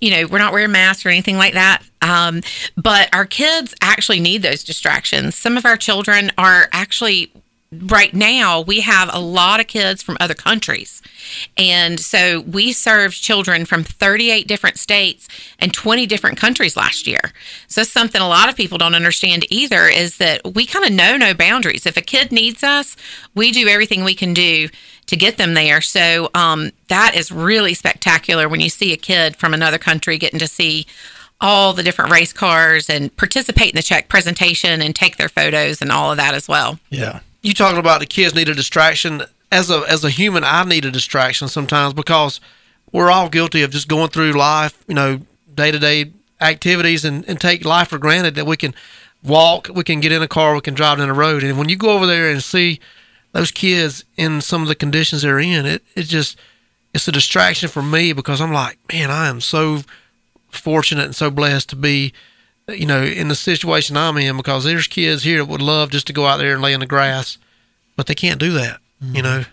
[0.02, 1.82] you know, we're not wearing masks or anything like that.
[2.02, 2.42] Um,
[2.76, 5.36] but our kids actually need those distractions.
[5.36, 7.32] Some of our children are actually
[7.82, 11.02] right now we have a lot of kids from other countries.
[11.58, 15.28] And so we served children from 38 different states
[15.60, 17.32] and 20 different countries last year.
[17.68, 21.18] So something a lot of people don't understand either is that we kind of know
[21.18, 21.86] no boundaries.
[21.86, 22.96] If a kid needs us
[23.36, 24.70] we do everything we can do
[25.08, 25.82] to get them there.
[25.82, 30.40] So um, that is really spectacular when you see a kid from another country getting
[30.40, 30.86] to see
[31.42, 35.82] all the different race cars and participate in the check presentation and take their photos
[35.82, 36.80] and all of that as well.
[36.90, 37.20] Yeah.
[37.44, 39.24] You talking about the kids need a distraction.
[39.52, 42.40] As a as a human i need a distraction sometimes because
[42.92, 45.20] we're all guilty of just going through life you know
[45.54, 48.74] day-to-day activities and, and take life for granted that we can
[49.22, 51.44] walk we can get in a car we can drive down the road.
[51.44, 52.80] And when you go over there and see
[53.34, 56.36] those kids in some of the conditions they're in it it just
[56.96, 59.82] it's a distraction for me because i'm like man i am so
[60.50, 62.12] fortunate and so blessed to be
[62.68, 66.08] you know, in the situation I'm in because there's kids here that would love just
[66.08, 67.38] to go out there and lay in the grass,
[67.96, 69.44] but they can't do that, you know.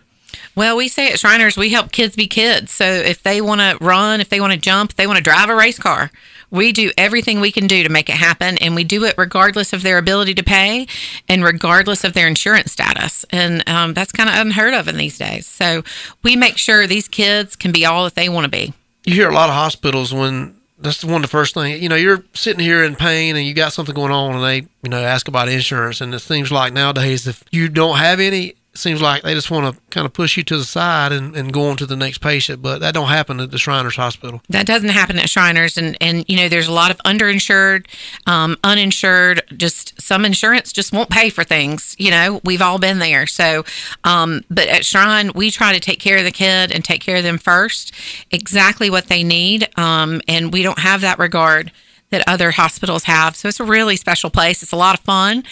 [0.54, 2.72] Well, we say at Shriners, we help kids be kids.
[2.72, 5.22] So if they want to run, if they want to jump, if they want to
[5.22, 6.10] drive a race car,
[6.50, 8.58] we do everything we can do to make it happen.
[8.58, 10.86] And we do it regardless of their ability to pay
[11.28, 13.24] and regardless of their insurance status.
[13.30, 15.46] And um, that's kind of unheard of in these days.
[15.46, 15.82] So
[16.22, 18.72] we make sure these kids can be all that they want to be.
[19.04, 21.80] You hear a lot of hospitals when that's one of the first things.
[21.80, 24.68] You know, you're sitting here in pain and you got something going on, and they,
[24.82, 26.00] you know, ask about insurance.
[26.00, 29.74] And it seems like nowadays, if you don't have any, seems like they just want
[29.74, 32.18] to kind of push you to the side and, and go on to the next
[32.18, 32.62] patient.
[32.62, 34.40] But that don't happen at the Shriners Hospital.
[34.48, 37.86] That doesn't happen at Shriners, and and you know there's a lot of underinsured,
[38.26, 39.42] um, uninsured.
[39.56, 41.96] Just some insurance just won't pay for things.
[41.98, 43.26] You know, we've all been there.
[43.26, 43.64] So,
[44.04, 47.16] um, but at Shrine, we try to take care of the kid and take care
[47.16, 47.92] of them first,
[48.30, 51.72] exactly what they need, um, and we don't have that regard
[52.10, 53.36] that other hospitals have.
[53.36, 54.62] So it's a really special place.
[54.62, 55.44] It's a lot of fun.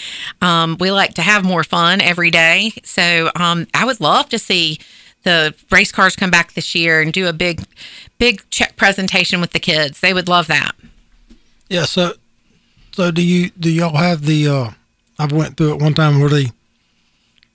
[0.42, 2.72] Um, we like to have more fun every day.
[2.84, 4.78] So um, I would love to see
[5.22, 7.62] the race cars come back this year and do a big,
[8.18, 10.00] big check presentation with the kids.
[10.00, 10.72] They would love that.
[11.68, 11.84] Yeah.
[11.84, 12.14] So,
[12.92, 14.48] so do you do y'all have the?
[14.48, 14.70] uh
[15.18, 16.46] I've went through it one time where they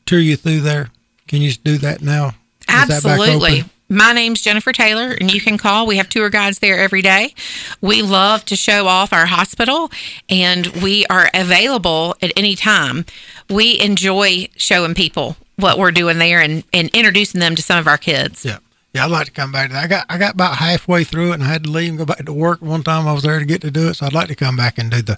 [0.05, 0.89] tour you through there.
[1.27, 2.27] Can you do that now?
[2.27, 2.35] Is
[2.67, 3.63] Absolutely.
[3.93, 5.85] My name's Jennifer Taylor, and you can call.
[5.85, 7.35] We have tour guides there every day.
[7.79, 9.91] We love to show off our hospital,
[10.27, 13.05] and we are available at any time.
[13.51, 17.85] We enjoy showing people what we're doing there and, and introducing them to some of
[17.87, 18.43] our kids.
[18.43, 18.57] Yeah.
[18.95, 19.83] Yeah, I'd like to come back to that.
[19.83, 22.05] I got I got about halfway through it and I had to leave and go
[22.05, 22.61] back to work.
[22.61, 24.55] One time I was there to get to do it, so I'd like to come
[24.55, 25.17] back and do the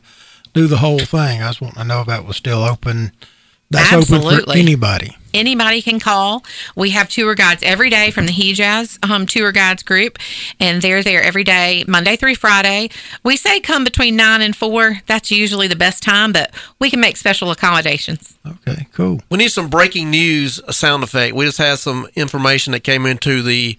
[0.53, 1.41] do the whole thing.
[1.41, 3.11] I was wanting to know if that was still open.
[3.70, 4.59] That's open for Absolutely.
[4.59, 5.18] anybody.
[5.34, 6.45] Anybody can call.
[6.78, 10.18] We have tour guides every day from the Hejaz um, Tour Guides group,
[10.61, 12.89] and they're there every day, Monday through Friday.
[13.24, 15.01] We say come between nine and four.
[15.07, 18.38] That's usually the best time, but we can make special accommodations.
[18.47, 19.22] Okay, cool.
[19.30, 21.36] We need some breaking news sound effect.
[21.36, 23.78] We just had some information that came into the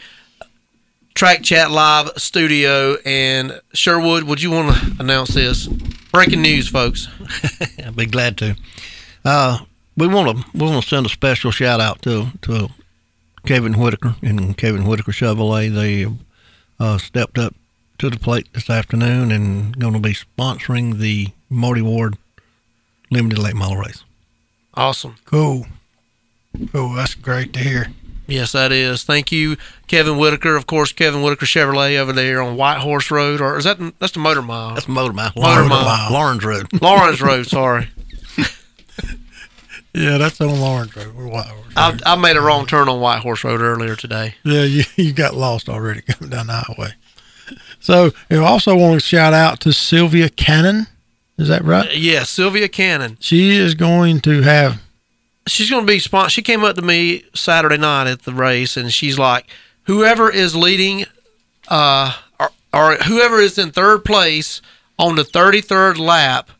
[1.14, 2.96] Track Chat Live studio.
[3.06, 5.66] And Sherwood, would you want to announce this?
[6.12, 7.08] Breaking news, folks.
[7.82, 8.56] I'd be glad to.
[9.24, 9.60] Uh,
[9.96, 12.68] we want to we want to send a special shout out to to
[13.46, 15.72] Kevin Whitaker and Kevin Whitaker Chevrolet.
[15.74, 16.06] They
[16.78, 17.54] uh, stepped up
[17.98, 22.16] to the plate this afternoon and going to be sponsoring the Marty Ward
[23.10, 24.04] Limited Late Model Race.
[24.74, 25.16] Awesome.
[25.24, 25.66] Cool.
[26.72, 26.94] Cool.
[26.94, 27.86] That's great to hear.
[28.26, 29.04] Yes, that is.
[29.04, 30.56] Thank you, Kevin Whitaker.
[30.56, 34.12] Of course, Kevin Whitaker Chevrolet over there on White Horse Road, or is that that's
[34.12, 34.74] the Motor Mile?
[34.74, 35.30] That's Motor Mile.
[35.36, 36.12] Motor Laurens- Mile.
[36.12, 36.82] Laurens Road.
[36.82, 37.46] Laurens Road.
[37.46, 37.88] Sorry,
[39.96, 41.14] Yeah, that's on Laurens Road.
[41.14, 41.72] We're White Horse.
[41.74, 44.34] I, I made a wrong turn on White Horse Road earlier today.
[44.44, 46.90] Yeah, you, you got lost already coming down the highway.
[47.80, 50.86] So, I also want to shout out to Sylvia Cannon.
[51.38, 51.96] Is that right?
[51.96, 53.16] Yeah, Sylvia Cannon.
[53.20, 54.80] She is going to have
[55.46, 58.76] she's going to be spon- She came up to me Saturday night at the race,
[58.76, 59.46] and she's like,
[59.84, 61.06] "Whoever is leading,
[61.68, 64.60] uh, or, or whoever is in third place
[64.98, 66.50] on the thirty third lap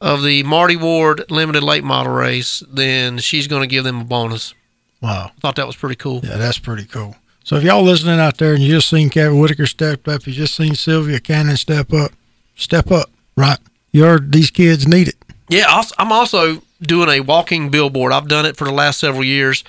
[0.00, 4.04] of the Marty Ward Limited Late Model Race, then she's going to give them a
[4.04, 4.54] bonus."
[5.00, 5.30] Wow.
[5.36, 6.20] I thought that was pretty cool.
[6.24, 7.16] Yeah, that's pretty cool.
[7.44, 10.32] So if y'all listening out there and you just seen Kevin Whitaker step up, you
[10.32, 12.10] just seen Sylvia Cannon step up,
[12.56, 13.58] step up, right?
[13.92, 15.16] Your these kids need it.
[15.48, 18.12] Yeah, I'm also doing a walking billboard.
[18.12, 19.62] I've done it for the last several years.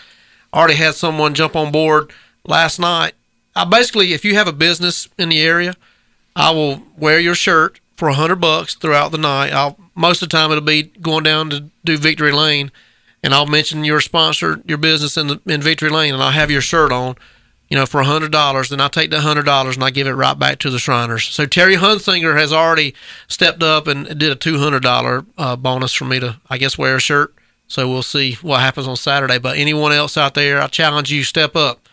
[0.54, 2.12] Already had someone jump on board
[2.46, 3.14] last night.
[3.56, 5.76] I basically, if you have a business in the area,
[6.36, 9.54] I will wear your shirt for a hundred bucks throughout the night.
[9.54, 12.72] I'll most of the time it'll be going down to do Victory Lane,
[13.24, 16.52] and I'll mention your sponsor, your business in the in Victory Lane, and I'll have
[16.52, 17.16] your shirt on.
[17.70, 20.08] You know, for a hundred dollars, then I take the hundred dollars and I give
[20.08, 21.26] it right back to the Shriners.
[21.26, 22.94] So Terry Hunsinger has already
[23.28, 26.78] stepped up and did a two hundred dollar uh, bonus for me to, I guess,
[26.78, 27.36] wear a shirt.
[27.68, 29.38] So we'll see what happens on Saturday.
[29.38, 31.86] But anyone else out there, I challenge you, step up.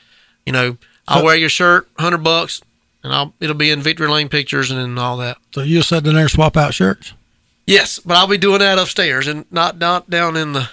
[0.46, 0.76] You know,
[1.08, 2.62] I'll wear your shirt, hundred bucks,
[3.02, 5.38] and I'll it'll be in Victory Lane pictures and all that.
[5.52, 7.14] So you'll sit in there swap out shirts.
[7.66, 10.68] Yes, but I'll be doing that upstairs and not not down in the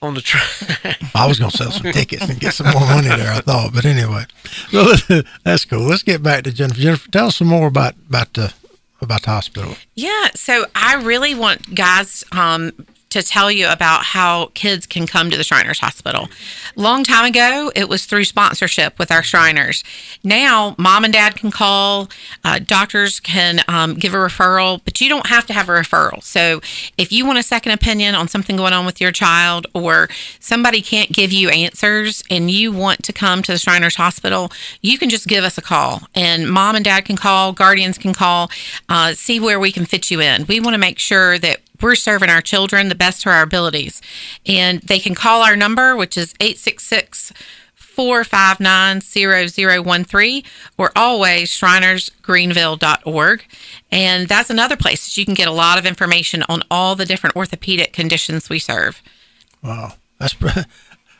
[0.00, 0.98] on the track.
[1.14, 3.32] I was gonna sell some tickets and get some more money there.
[3.32, 4.24] I thought, but anyway,
[4.70, 5.80] so that's cool.
[5.82, 6.80] Let's get back to Jennifer.
[6.80, 8.52] Jennifer, tell us some more about about the
[9.00, 9.76] about the hospital.
[9.94, 12.72] Yeah, so I really want guys um,
[13.12, 16.28] to tell you about how kids can come to the Shriners Hospital.
[16.76, 19.84] Long time ago, it was through sponsorship with our Shriners.
[20.24, 22.08] Now, mom and dad can call,
[22.44, 26.22] uh, doctors can um, give a referral, but you don't have to have a referral.
[26.22, 26.60] So,
[26.96, 30.08] if you want a second opinion on something going on with your child, or
[30.40, 34.50] somebody can't give you answers and you want to come to the Shriners Hospital,
[34.80, 36.02] you can just give us a call.
[36.14, 38.50] And mom and dad can call, guardians can call,
[38.88, 40.46] uh, see where we can fit you in.
[40.46, 44.00] We want to make sure that we're serving our children the best to our abilities.
[44.46, 47.32] And they can call our number, which is 866
[47.76, 50.44] 459-0013
[50.78, 53.44] or always shrinersgreenville.org.
[53.90, 57.04] And that's another place that you can get a lot of information on all the
[57.04, 59.02] different orthopedic conditions we serve.
[59.62, 60.34] Wow, that's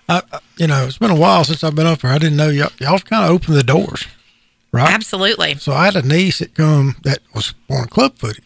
[0.08, 2.10] I, I- you know it's been a while since I've been up here.
[2.10, 4.06] I didn't know y'all, y'all kind of opened the doors,
[4.72, 4.90] right?
[4.92, 5.54] Absolutely.
[5.56, 8.44] So I had a niece that come that was born club footed,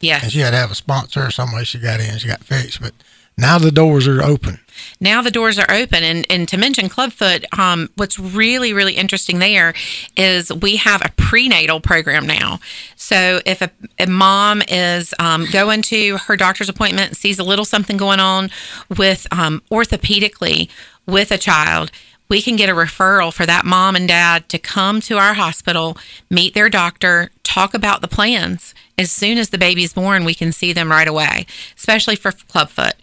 [0.00, 0.22] Yes.
[0.24, 2.44] and she had to have a sponsor or some way she got in, she got
[2.44, 2.80] fixed.
[2.80, 2.92] But
[3.36, 4.60] now the doors are open.
[5.00, 9.38] now the doors are open and, and to mention clubfoot um, what's really really interesting
[9.40, 9.74] there
[10.16, 12.60] is we have a prenatal program now
[12.96, 17.44] so if a, a mom is um, going to her doctor's appointment and sees a
[17.44, 18.50] little something going on
[18.96, 20.68] with um, orthopedically
[21.06, 21.90] with a child
[22.28, 25.96] we can get a referral for that mom and dad to come to our hospital
[26.30, 28.74] meet their doctor talk about the plans.
[28.96, 31.46] As soon as the baby's born we can see them right away
[31.76, 32.94] especially for clubfoot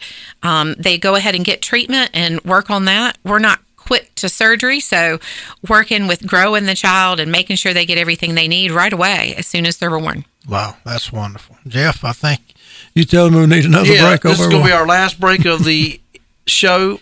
[0.44, 3.18] um, they go ahead and get treatment and work on that.
[3.24, 5.20] We're not quick to surgery so
[5.68, 9.34] working with growing the child and making sure they get everything they need right away
[9.38, 10.24] as soon as they're born.
[10.48, 12.04] Wow, that's wonderful, Jeff.
[12.06, 12.54] I think
[12.94, 15.20] you telling me we need another yeah, break this is going to be our last
[15.20, 16.00] break of the
[16.48, 17.00] show,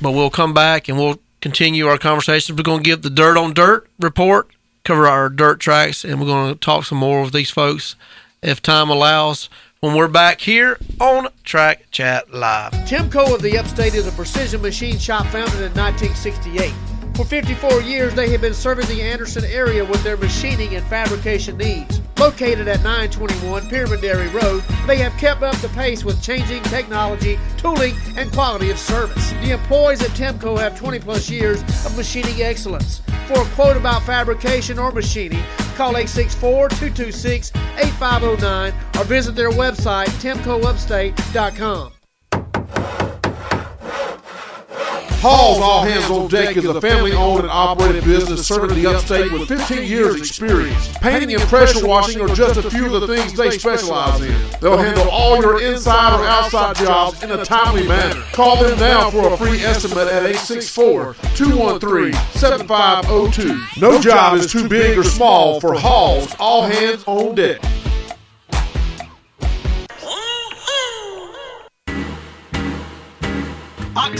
[0.00, 2.56] but we'll come back and we'll continue our conversations.
[2.56, 4.50] We're going to give the dirt on dirt report,
[4.84, 7.96] cover our dirt tracks, and we're going to talk some more with these folks
[8.42, 9.48] if time allows.
[9.80, 12.72] When we're back here on Track Chat Live.
[12.72, 16.74] Timco of the Upstate is a precision machine shop founded in 1968.
[17.20, 21.58] For 54 years, they have been serving the Anderson area with their machining and fabrication
[21.58, 22.00] needs.
[22.18, 27.38] Located at 921 Pearman Dairy Road, they have kept up the pace with changing technology,
[27.58, 29.32] tooling, and quality of service.
[29.42, 33.02] The employees at Timco have 20 plus years of machining excellence.
[33.26, 35.42] For a quote about fabrication or machining,
[35.76, 41.92] call 864 226 8509 or visit their website, timcoupstate.com.
[45.20, 49.30] Hall's All Hands on Deck is a family owned and operated business serving the upstate
[49.30, 50.96] with 15 years experience.
[50.96, 54.34] Painting and pressure washing are just a few of the things they specialize in.
[54.62, 58.18] They'll handle all your inside or outside jobs in a timely manner.
[58.32, 63.60] Call them now for a free estimate at 864 213 7502.
[63.78, 67.60] No job is too big or small for Hall's All Hands on Deck.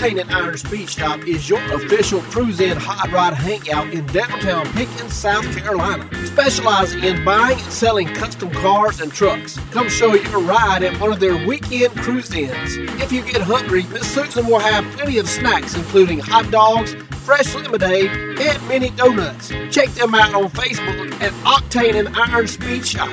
[0.01, 5.13] Octane and Iron Speed Shop is your official cruise-in hot rod hangout in downtown Pickens,
[5.13, 6.09] South Carolina.
[6.25, 9.59] Specializing in buying and selling custom cars and trucks.
[9.73, 12.79] Come show your ride at one of their weekend cruise-ins.
[12.99, 16.95] If you get hungry, Miss Susan will have plenty of snacks including hot dogs,
[17.27, 19.51] fresh lemonade, and mini donuts.
[19.71, 23.11] Check them out on Facebook at Octane and Iron Speed Shop.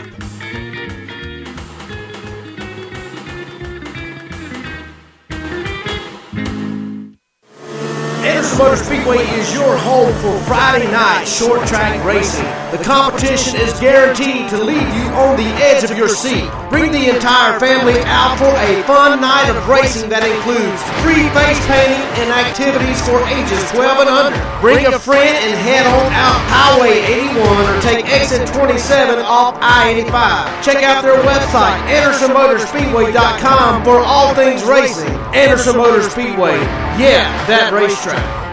[8.57, 12.41] Motor Speedway is your home for Friday night short track racing.
[12.73, 16.49] The competition is guaranteed to leave you on the edge of your seat.
[16.73, 21.61] Bring the entire family out for a fun night of racing that includes free face
[21.69, 24.41] painting and activities for ages 12 and under.
[24.57, 26.97] Bring a friend and head on out Highway
[27.37, 30.65] 81 or take exit 27 off I-85.
[30.65, 35.13] Check out their website, AndersonMotorspeedway.com for all things racing.
[35.37, 36.57] Anderson Motor Speedway.
[36.97, 38.46] Yeah, that racetrack.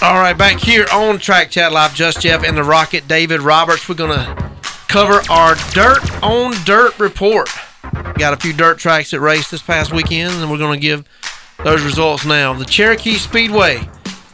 [0.00, 3.86] All right, back here on Track Chat Live, Just Jeff and the Rocket, David Roberts.
[3.86, 4.52] We're going to
[4.88, 7.50] cover our dirt on dirt report.
[8.14, 11.06] Got a few dirt tracks that raced this past weekend, and we're going to give
[11.62, 12.54] those results now.
[12.54, 13.86] The Cherokee Speedway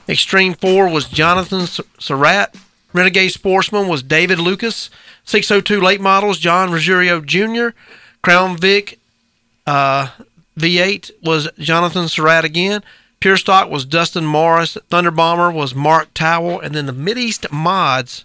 [0.09, 1.67] Extreme 4 was Jonathan
[1.99, 2.55] Surratt.
[2.93, 4.91] Renegade Sportsman was David Lucas.
[5.25, 7.69] 602 late models, John Ruggiero Jr.
[8.23, 8.99] Crown Vic
[9.67, 10.09] uh,
[10.59, 12.83] V8 was Jonathan Surratt again.
[13.21, 14.77] Pure Stock was Dustin Morris.
[14.91, 16.61] Thunder Bomber was Mark Towell.
[16.61, 18.25] And then the Mideast Mods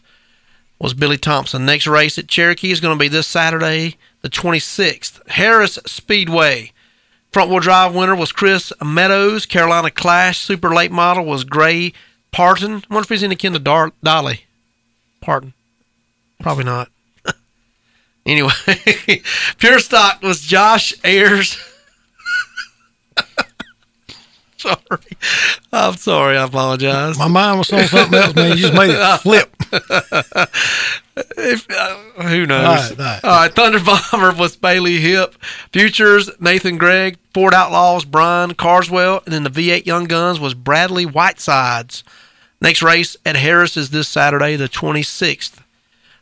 [0.77, 1.65] was Billy Thompson.
[1.65, 5.25] Next race at Cherokee is going to be this Saturday, the 26th.
[5.29, 6.73] Harris Speedway.
[7.31, 9.45] Front wheel drive winner was Chris Meadows.
[9.45, 11.93] Carolina Clash Super Late Model was Gray
[12.31, 12.83] Parton.
[12.89, 14.45] I wonder if he's in akin to Dar- Dolly
[15.21, 15.53] Parton.
[16.39, 16.89] Probably not.
[18.25, 18.51] anyway,
[19.57, 21.57] Pure Stock was Josh Ayers.
[24.59, 25.17] sorry.
[25.71, 26.37] I'm sorry.
[26.37, 27.17] I apologize.
[27.17, 28.51] My mind was on something else, man.
[28.57, 29.55] You just made it flip.
[31.37, 32.65] If, uh, who knows?
[32.65, 33.23] All right, all right.
[33.23, 35.35] All right, Thunder Bomber was Bailey Hip.
[35.73, 37.17] Futures, Nathan Gregg.
[37.33, 39.21] Ford Outlaws, Brian Carswell.
[39.25, 42.03] And then the V8 Young Guns was Bradley Whitesides.
[42.61, 45.61] Next race at Harris is this Saturday, the 26th.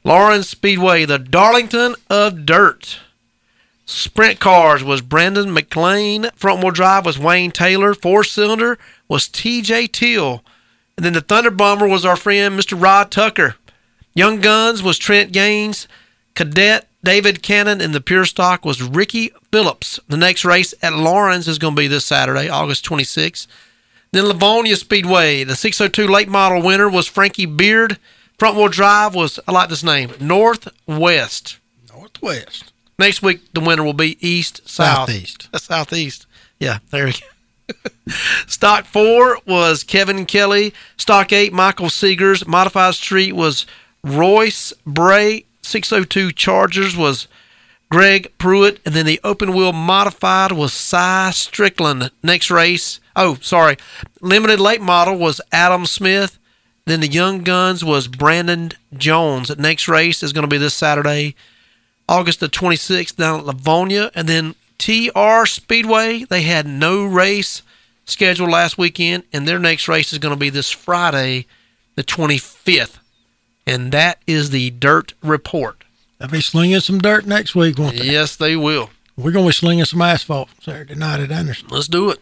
[0.04, 3.00] Laurens Speedway, the Darlington of Dirt.
[3.90, 6.30] Sprint cars was Brandon McLean.
[6.36, 7.94] Front wheel drive was Wayne Taylor.
[7.94, 8.78] Four cylinder
[9.08, 10.44] was TJ Till.
[10.98, 12.80] And then the Thunder Bomber was our friend Mr.
[12.80, 13.56] Rod Tucker.
[14.14, 15.88] Young Guns was Trent Gaines.
[16.36, 17.80] Cadet David Cannon.
[17.80, 20.02] And the Pure Stock was Ricky Phillips.
[20.10, 23.48] The next race at Laurens is going to be this Saturday, August 26th.
[24.12, 28.00] Then Lavonia Speedway, the 602 late model winner was Frankie Beard.
[28.38, 31.60] Front wheel drive was, I like this name, Northwest.
[31.94, 32.74] Northwest.
[33.00, 35.10] Next week, the winner will be East South.
[35.10, 35.50] Southeast.
[35.54, 36.26] Uh, Southeast.
[36.60, 38.14] Yeah, there we go.
[38.48, 40.74] Stock four was Kevin Kelly.
[40.98, 42.48] Stock eight, Michael Seegers.
[42.48, 43.66] Modified Street was
[44.04, 45.46] Royce Bray.
[45.62, 47.28] 602 Chargers was
[47.90, 48.80] Greg Pruitt.
[48.86, 52.10] And then the open wheel modified was Cy Strickland.
[52.24, 53.78] Next race, oh, sorry.
[54.22, 56.40] Limited late model was Adam Smith.
[56.86, 59.56] Then the Young Guns was Brandon Jones.
[59.58, 61.36] Next race is going to be this Saturday,
[62.10, 64.12] August the 26th down at Lavonia.
[64.16, 67.62] And then TR Speedway, they had no race
[68.06, 71.46] scheduled last weekend, and their next race is going to be this Friday,
[71.96, 73.00] the 25th.
[73.66, 75.84] And that is the Dirt Report.
[76.20, 78.06] They'll be slinging some dirt next week, won't they?
[78.06, 78.90] Yes, they will.
[79.18, 81.68] We're going to be slinging some asphalt Saturday night at Anderson.
[81.70, 82.20] Let's do it.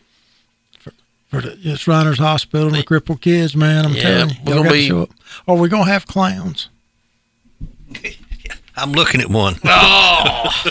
[1.30, 3.86] For the it's Runners Hospital and the crippled kids, man.
[3.86, 4.36] I'm Yeah, telling you.
[4.46, 5.10] we're gonna be- show up.
[5.46, 6.70] Or we're going to have clowns.
[8.78, 9.56] I'm looking at one.
[9.64, 10.64] Oh.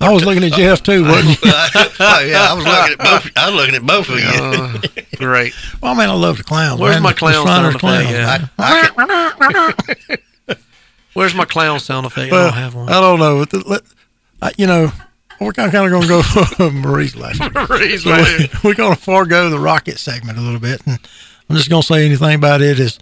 [0.00, 1.50] I was looking at Jeff too, wasn't you?
[1.54, 3.30] oh, yeah, I was looking at both.
[3.36, 4.26] I was looking at both of you.
[4.26, 4.80] Uh,
[5.16, 5.54] great.
[5.80, 6.80] Well, man, I love the clowns.
[6.80, 7.02] Where's man.
[7.04, 7.80] my clown Shriners sound effect?
[7.80, 10.06] clowns, Yeah.
[10.08, 10.56] man.
[11.14, 12.32] Where's my clown sound effect?
[12.32, 12.88] I don't have one.
[12.88, 13.36] I don't know.
[13.38, 13.82] Let- let-
[14.40, 14.90] I- you know,
[15.40, 17.52] we're kind of going to go for Marie's last one.
[17.68, 18.38] Marie's last.
[18.64, 20.80] we- We're going to forego the rocket segment a little bit.
[20.86, 20.98] And
[21.50, 22.98] I'm just going to say anything about it is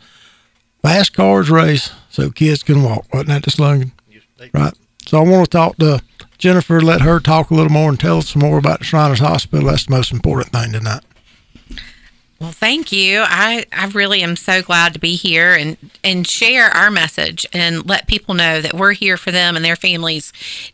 [0.82, 3.06] fast cars race so kids can walk.
[3.12, 3.92] Wasn't that the slogan?
[4.52, 4.74] Right.
[5.06, 6.02] So I want to talk to
[6.38, 9.18] Jennifer, let her talk a little more and tell us some more about the Shriners
[9.18, 9.68] Hospital.
[9.68, 11.02] That's the most important thing tonight.
[12.40, 13.22] Well, thank you.
[13.26, 17.86] I, I really am so glad to be here and, and share our message and
[17.86, 20.32] let people know that we're here for them and their families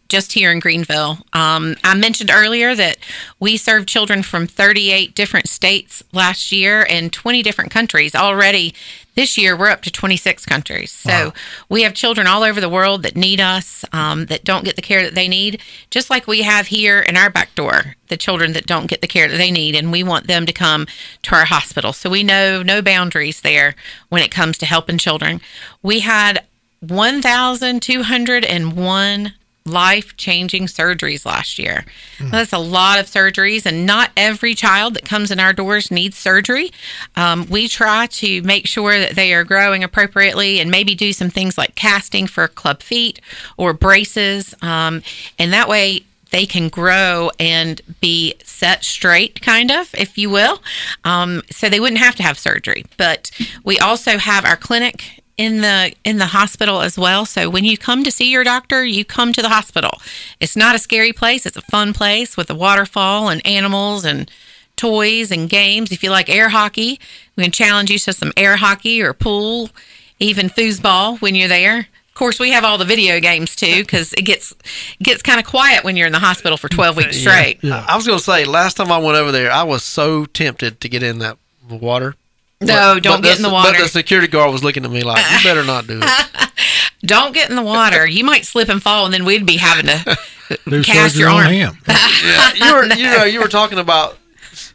[0.09, 1.19] just here in Greenville.
[1.33, 2.99] Um, I mentioned earlier that
[3.41, 8.15] we served children from 38 different states last year and 20 different countries.
[8.15, 8.73] Already
[9.17, 10.93] this year, we're up to 26 countries.
[10.93, 11.33] So
[11.69, 14.83] we have children all over the world that need us, um, that don't get the
[14.83, 18.53] care that they need, just like we have here in our back door, the children
[18.53, 19.75] that don't get the care that they need.
[19.75, 20.87] And we want them to come
[21.23, 21.95] to our hospital.
[21.95, 23.75] So we know no boundaries there
[24.11, 25.41] when it comes to helping children.
[25.83, 26.45] We had
[26.81, 29.33] 1,201
[29.67, 31.85] life changing surgeries last year.
[32.31, 36.17] That's a lot of surgeries, and not every child that comes in our doors needs
[36.17, 36.71] surgery.
[37.17, 41.31] Um, we try to make sure that they are growing appropriately and maybe do some
[41.31, 43.21] things like casting for club feet
[43.57, 44.55] or braces.
[44.63, 45.03] Um,
[45.39, 50.61] and that way, they can grow and be set straight, kind of, if you will.
[51.05, 52.85] Um, so they wouldn't have to have surgery.
[52.97, 53.31] But
[53.65, 57.27] we also have our clinic in the in the hospital as well.
[57.27, 60.01] So when you come to see your doctor, you come to the hospital.
[60.41, 61.47] It's not a scary place.
[61.47, 64.31] It's a fun place with a waterfall and animals and
[64.77, 65.93] toys and games.
[65.93, 67.01] If you like air hockey,
[67.35, 69.71] we can challenge you to some air hockey or pool,
[70.19, 71.81] even foosball when you're there.
[71.81, 74.55] Of course, we have all the video games too because it gets
[75.03, 77.59] gets kind of quiet when you're in the hospital for 12 weeks straight.
[77.63, 80.25] I I was going to say, last time I went over there, I was so
[80.25, 81.37] tempted to get in that
[81.69, 82.15] water.
[82.61, 83.73] No, But- don't but get in the water.
[83.73, 86.11] But the security guard was looking at me like, you better not do it.
[87.05, 88.07] Don't get in the water.
[88.07, 90.19] You might slip and fall, and then we'd be having to
[90.69, 91.53] Do cast surgery your on arm.
[91.53, 91.79] him.
[91.89, 94.17] yeah, you were you know you were talking about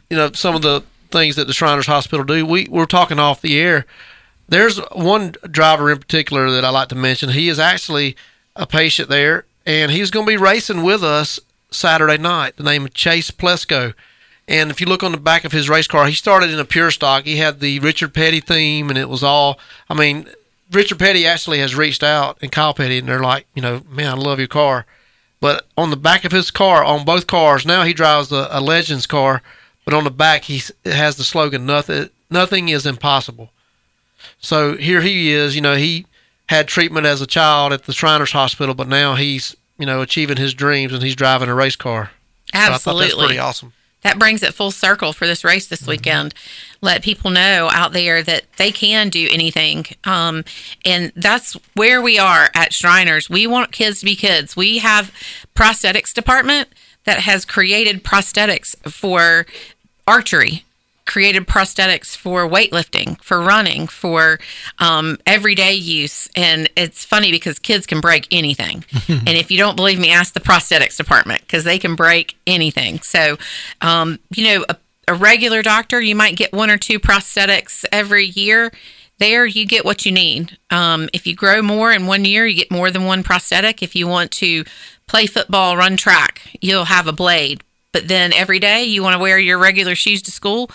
[0.08, 2.46] you know some of the things that the Shriners Hospital do.
[2.46, 3.84] We we're talking off the air.
[4.48, 7.30] There's one driver in particular that I like to mention.
[7.30, 8.16] He is actually
[8.54, 11.40] a patient there, and he's going to be racing with us
[11.72, 12.56] Saturday night.
[12.56, 13.94] The name of Chase Plesko.
[14.48, 16.64] And if you look on the back of his race car, he started in a
[16.64, 17.24] pure stock.
[17.24, 19.58] He had the Richard Petty theme, and it was all.
[19.88, 20.28] I mean,
[20.70, 24.08] Richard Petty actually has reached out, and Kyle Petty, and they're like, you know, man,
[24.08, 24.86] I love your car.
[25.40, 28.60] But on the back of his car, on both cars, now he drives a, a
[28.60, 29.42] Legends car,
[29.84, 33.50] but on the back he has the slogan "Nothing, nothing is impossible."
[34.38, 35.54] So here he is.
[35.54, 36.06] You know, he
[36.46, 40.36] had treatment as a child at the Shriners Hospital, but now he's you know achieving
[40.36, 42.12] his dreams and he's driving a race car.
[42.52, 43.06] So Absolutely.
[43.06, 43.72] that's pretty awesome.
[44.02, 46.34] That brings it full circle for this race this weekend.
[46.80, 49.86] Let people know out there that they can do anything.
[50.04, 50.44] Um,
[50.84, 53.30] and that's where we are at Shriners.
[53.30, 54.56] We want kids to be kids.
[54.56, 55.12] We have
[55.54, 56.68] prosthetics department
[57.04, 59.46] that has created prosthetics for
[60.06, 60.64] archery
[61.12, 64.38] created prosthetics for weightlifting, for running, for
[64.78, 66.26] um, everyday use.
[66.34, 68.82] And it's funny because kids can break anything.
[69.08, 73.00] and if you don't believe me, ask the prosthetics department because they can break anything.
[73.00, 73.36] So,
[73.82, 78.28] um, you know, a, a regular doctor, you might get one or two prosthetics every
[78.28, 78.72] year.
[79.18, 80.56] There, you get what you need.
[80.70, 83.82] Um, if you grow more in one year, you get more than one prosthetic.
[83.82, 84.64] If you want to
[85.06, 87.62] play football, run track, you'll have a blade.
[87.92, 90.70] But then every day you want to wear your regular shoes to school,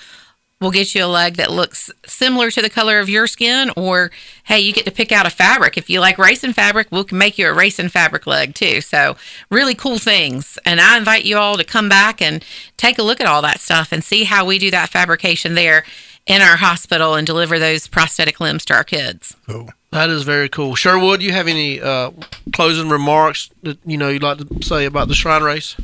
[0.60, 3.72] we'll get you a leg that looks similar to the color of your skin.
[3.76, 4.12] Or,
[4.46, 5.78] hey, you get to pick out a fabric.
[5.78, 8.82] If you like racing fabric, we can make you a racing fabric leg too.
[8.82, 9.16] So,
[9.50, 10.58] really cool things.
[10.66, 12.44] And I invite you all to come back and
[12.78, 15.84] take a look at all that stuff and see how we do that fabrication there
[16.26, 19.36] in our hospital and deliver those prosthetic limbs to our kids.
[19.48, 19.70] Cool.
[19.92, 20.76] That is very cool.
[20.76, 22.12] Sherwood, you have any uh,
[22.52, 25.78] closing remarks that you know you'd like to say about the Shrine Race?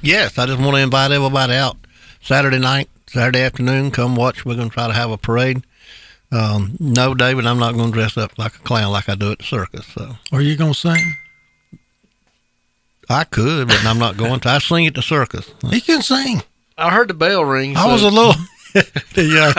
[0.00, 1.76] Yes, I just want to invite everybody out
[2.22, 3.90] Saturday night, Saturday afternoon.
[3.90, 4.44] Come watch.
[4.44, 5.62] We're going to try to have a parade.
[6.30, 9.32] Um, no, David, I'm not going to dress up like a clown like I do
[9.32, 9.86] at the circus.
[9.86, 11.16] So Are you gonna sing?
[13.08, 14.48] I could, but I'm not going to.
[14.50, 15.50] I sing at the circus.
[15.70, 16.42] He can sing.
[16.76, 17.76] I heard the bell ring.
[17.76, 18.34] I so- was a little.
[19.16, 19.52] yeah.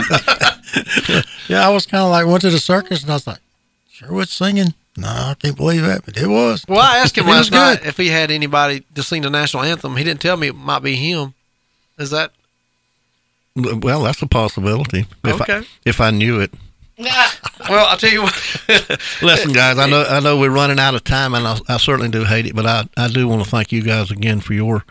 [1.47, 3.39] yeah, I was kind of like went to the circus and I was like,
[3.91, 4.75] sure, what's singing?
[4.95, 6.63] No, I can't believe that, but it was.
[6.67, 7.87] Well, I asked him It last night good.
[7.87, 9.95] if he had anybody to sing the national anthem.
[9.97, 11.33] He didn't tell me it might be him.
[11.97, 12.31] Is that
[13.55, 15.05] Well, that's a possibility.
[15.23, 15.57] If Okay.
[15.57, 16.51] I, if I knew it.
[16.97, 17.87] well?
[17.87, 18.33] I'll tell you what.
[19.21, 22.09] Listen, guys, I know I know we're running out of time, and I, I certainly
[22.11, 24.83] do hate it, but I, I do want to thank you guys again for your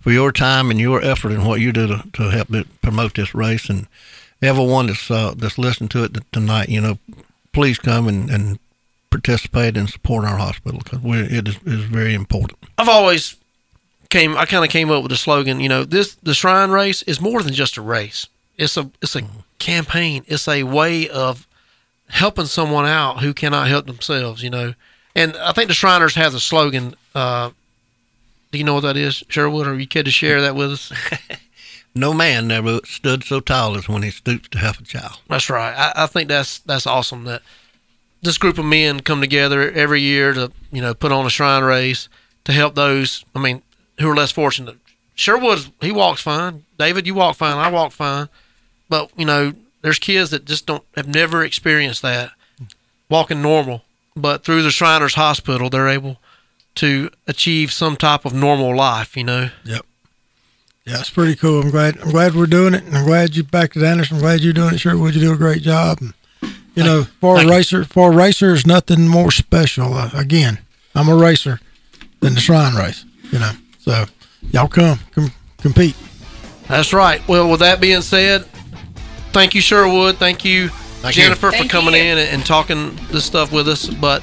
[0.00, 2.48] for your time and your effort and what you do to, to help
[2.82, 3.68] promote this race.
[3.70, 3.86] And
[4.42, 6.98] everyone that's uh, that's listening to it tonight, you know,
[7.52, 8.58] please come and, and
[9.10, 11.00] participate and support our hospital because
[11.30, 12.58] it is, is very important.
[12.78, 13.36] I've always
[14.12, 14.36] came.
[14.36, 15.58] I kind of came up with the slogan.
[15.58, 18.28] You know, this the Shrine Race is more than just a race.
[18.56, 19.22] It's a it's a
[19.58, 20.24] campaign.
[20.28, 21.46] It's a way of
[22.08, 24.42] helping someone out who cannot help themselves.
[24.42, 24.74] You know,
[25.16, 26.94] and I think the Shriners has a slogan.
[27.14, 27.50] Uh,
[28.52, 29.66] do you know what that is, Sherwood?
[29.66, 30.92] Are you care to share that with us?
[31.94, 35.20] No man never stood so tall as when he stoops to help a child.
[35.28, 35.74] That's right.
[35.74, 37.42] I, I think that's that's awesome that
[38.22, 41.64] this group of men come together every year to you know put on a shrine
[41.64, 42.08] race
[42.44, 43.24] to help those.
[43.34, 43.62] I mean,
[43.98, 44.76] who are less fortunate.
[45.14, 46.64] Sherwood, he walks fine.
[46.78, 47.56] David, you walk fine.
[47.56, 48.28] I walk fine.
[48.88, 52.32] But you know, there's kids that just don't have never experienced that
[53.08, 53.82] walking normal.
[54.14, 56.18] But through the Shriners Hospital, they're able
[56.76, 59.16] to achieve some type of normal life.
[59.16, 59.50] You know.
[59.64, 59.86] Yep.
[60.84, 61.62] Yeah, it's pretty cool.
[61.62, 61.98] I'm glad.
[61.98, 64.16] I'm glad we're doing it, and I'm glad you backed it, Anderson.
[64.16, 64.78] I'm glad you're doing it.
[64.78, 65.98] Sure, would you do a great job?
[66.00, 66.12] And,
[66.74, 69.94] you know, for a racer, for a racer, is nothing more special.
[69.94, 70.58] Uh, again,
[70.94, 71.60] I'm a racer
[72.20, 73.04] than the Shrine Race.
[73.30, 74.04] You know, so
[74.50, 75.96] y'all come, com- compete.
[76.68, 77.26] That's right.
[77.28, 78.44] Well, with that being said,
[79.32, 80.16] thank you, Sherwood.
[80.16, 81.22] Thank you, Thank you.
[81.24, 82.00] Jennifer, for Thank coming you.
[82.00, 83.88] in and, and talking this stuff with us.
[83.88, 84.22] But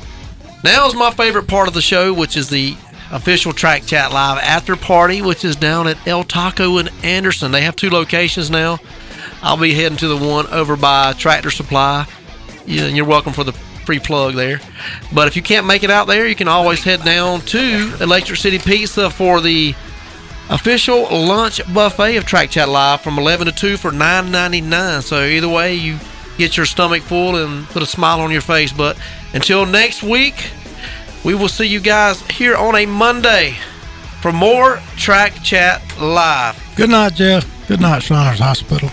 [0.64, 2.76] now is my favorite part of the show, which is the
[3.12, 7.52] official Track Chat Live after party, which is down at El Taco in Anderson.
[7.52, 8.80] They have two locations now.
[9.42, 12.08] I'll be heading to the one over by Tractor Supply.
[12.66, 13.54] Yeah, and you're welcome for the
[13.90, 14.60] free plug there.
[15.12, 18.38] But if you can't make it out there, you can always head down to Electric
[18.38, 19.74] City Pizza for the
[20.52, 25.02] official lunch buffet of Track Chat Live from 11 to 2 for 9.99.
[25.02, 25.98] So either way, you
[26.38, 28.72] get your stomach full and put a smile on your face.
[28.72, 28.96] But
[29.34, 30.52] until next week,
[31.26, 33.56] we will see you guys here on a Monday
[34.22, 36.62] for more Track Chat Live.
[36.76, 37.68] Good night, Jeff.
[37.68, 38.92] Good night, Shriners Hospital.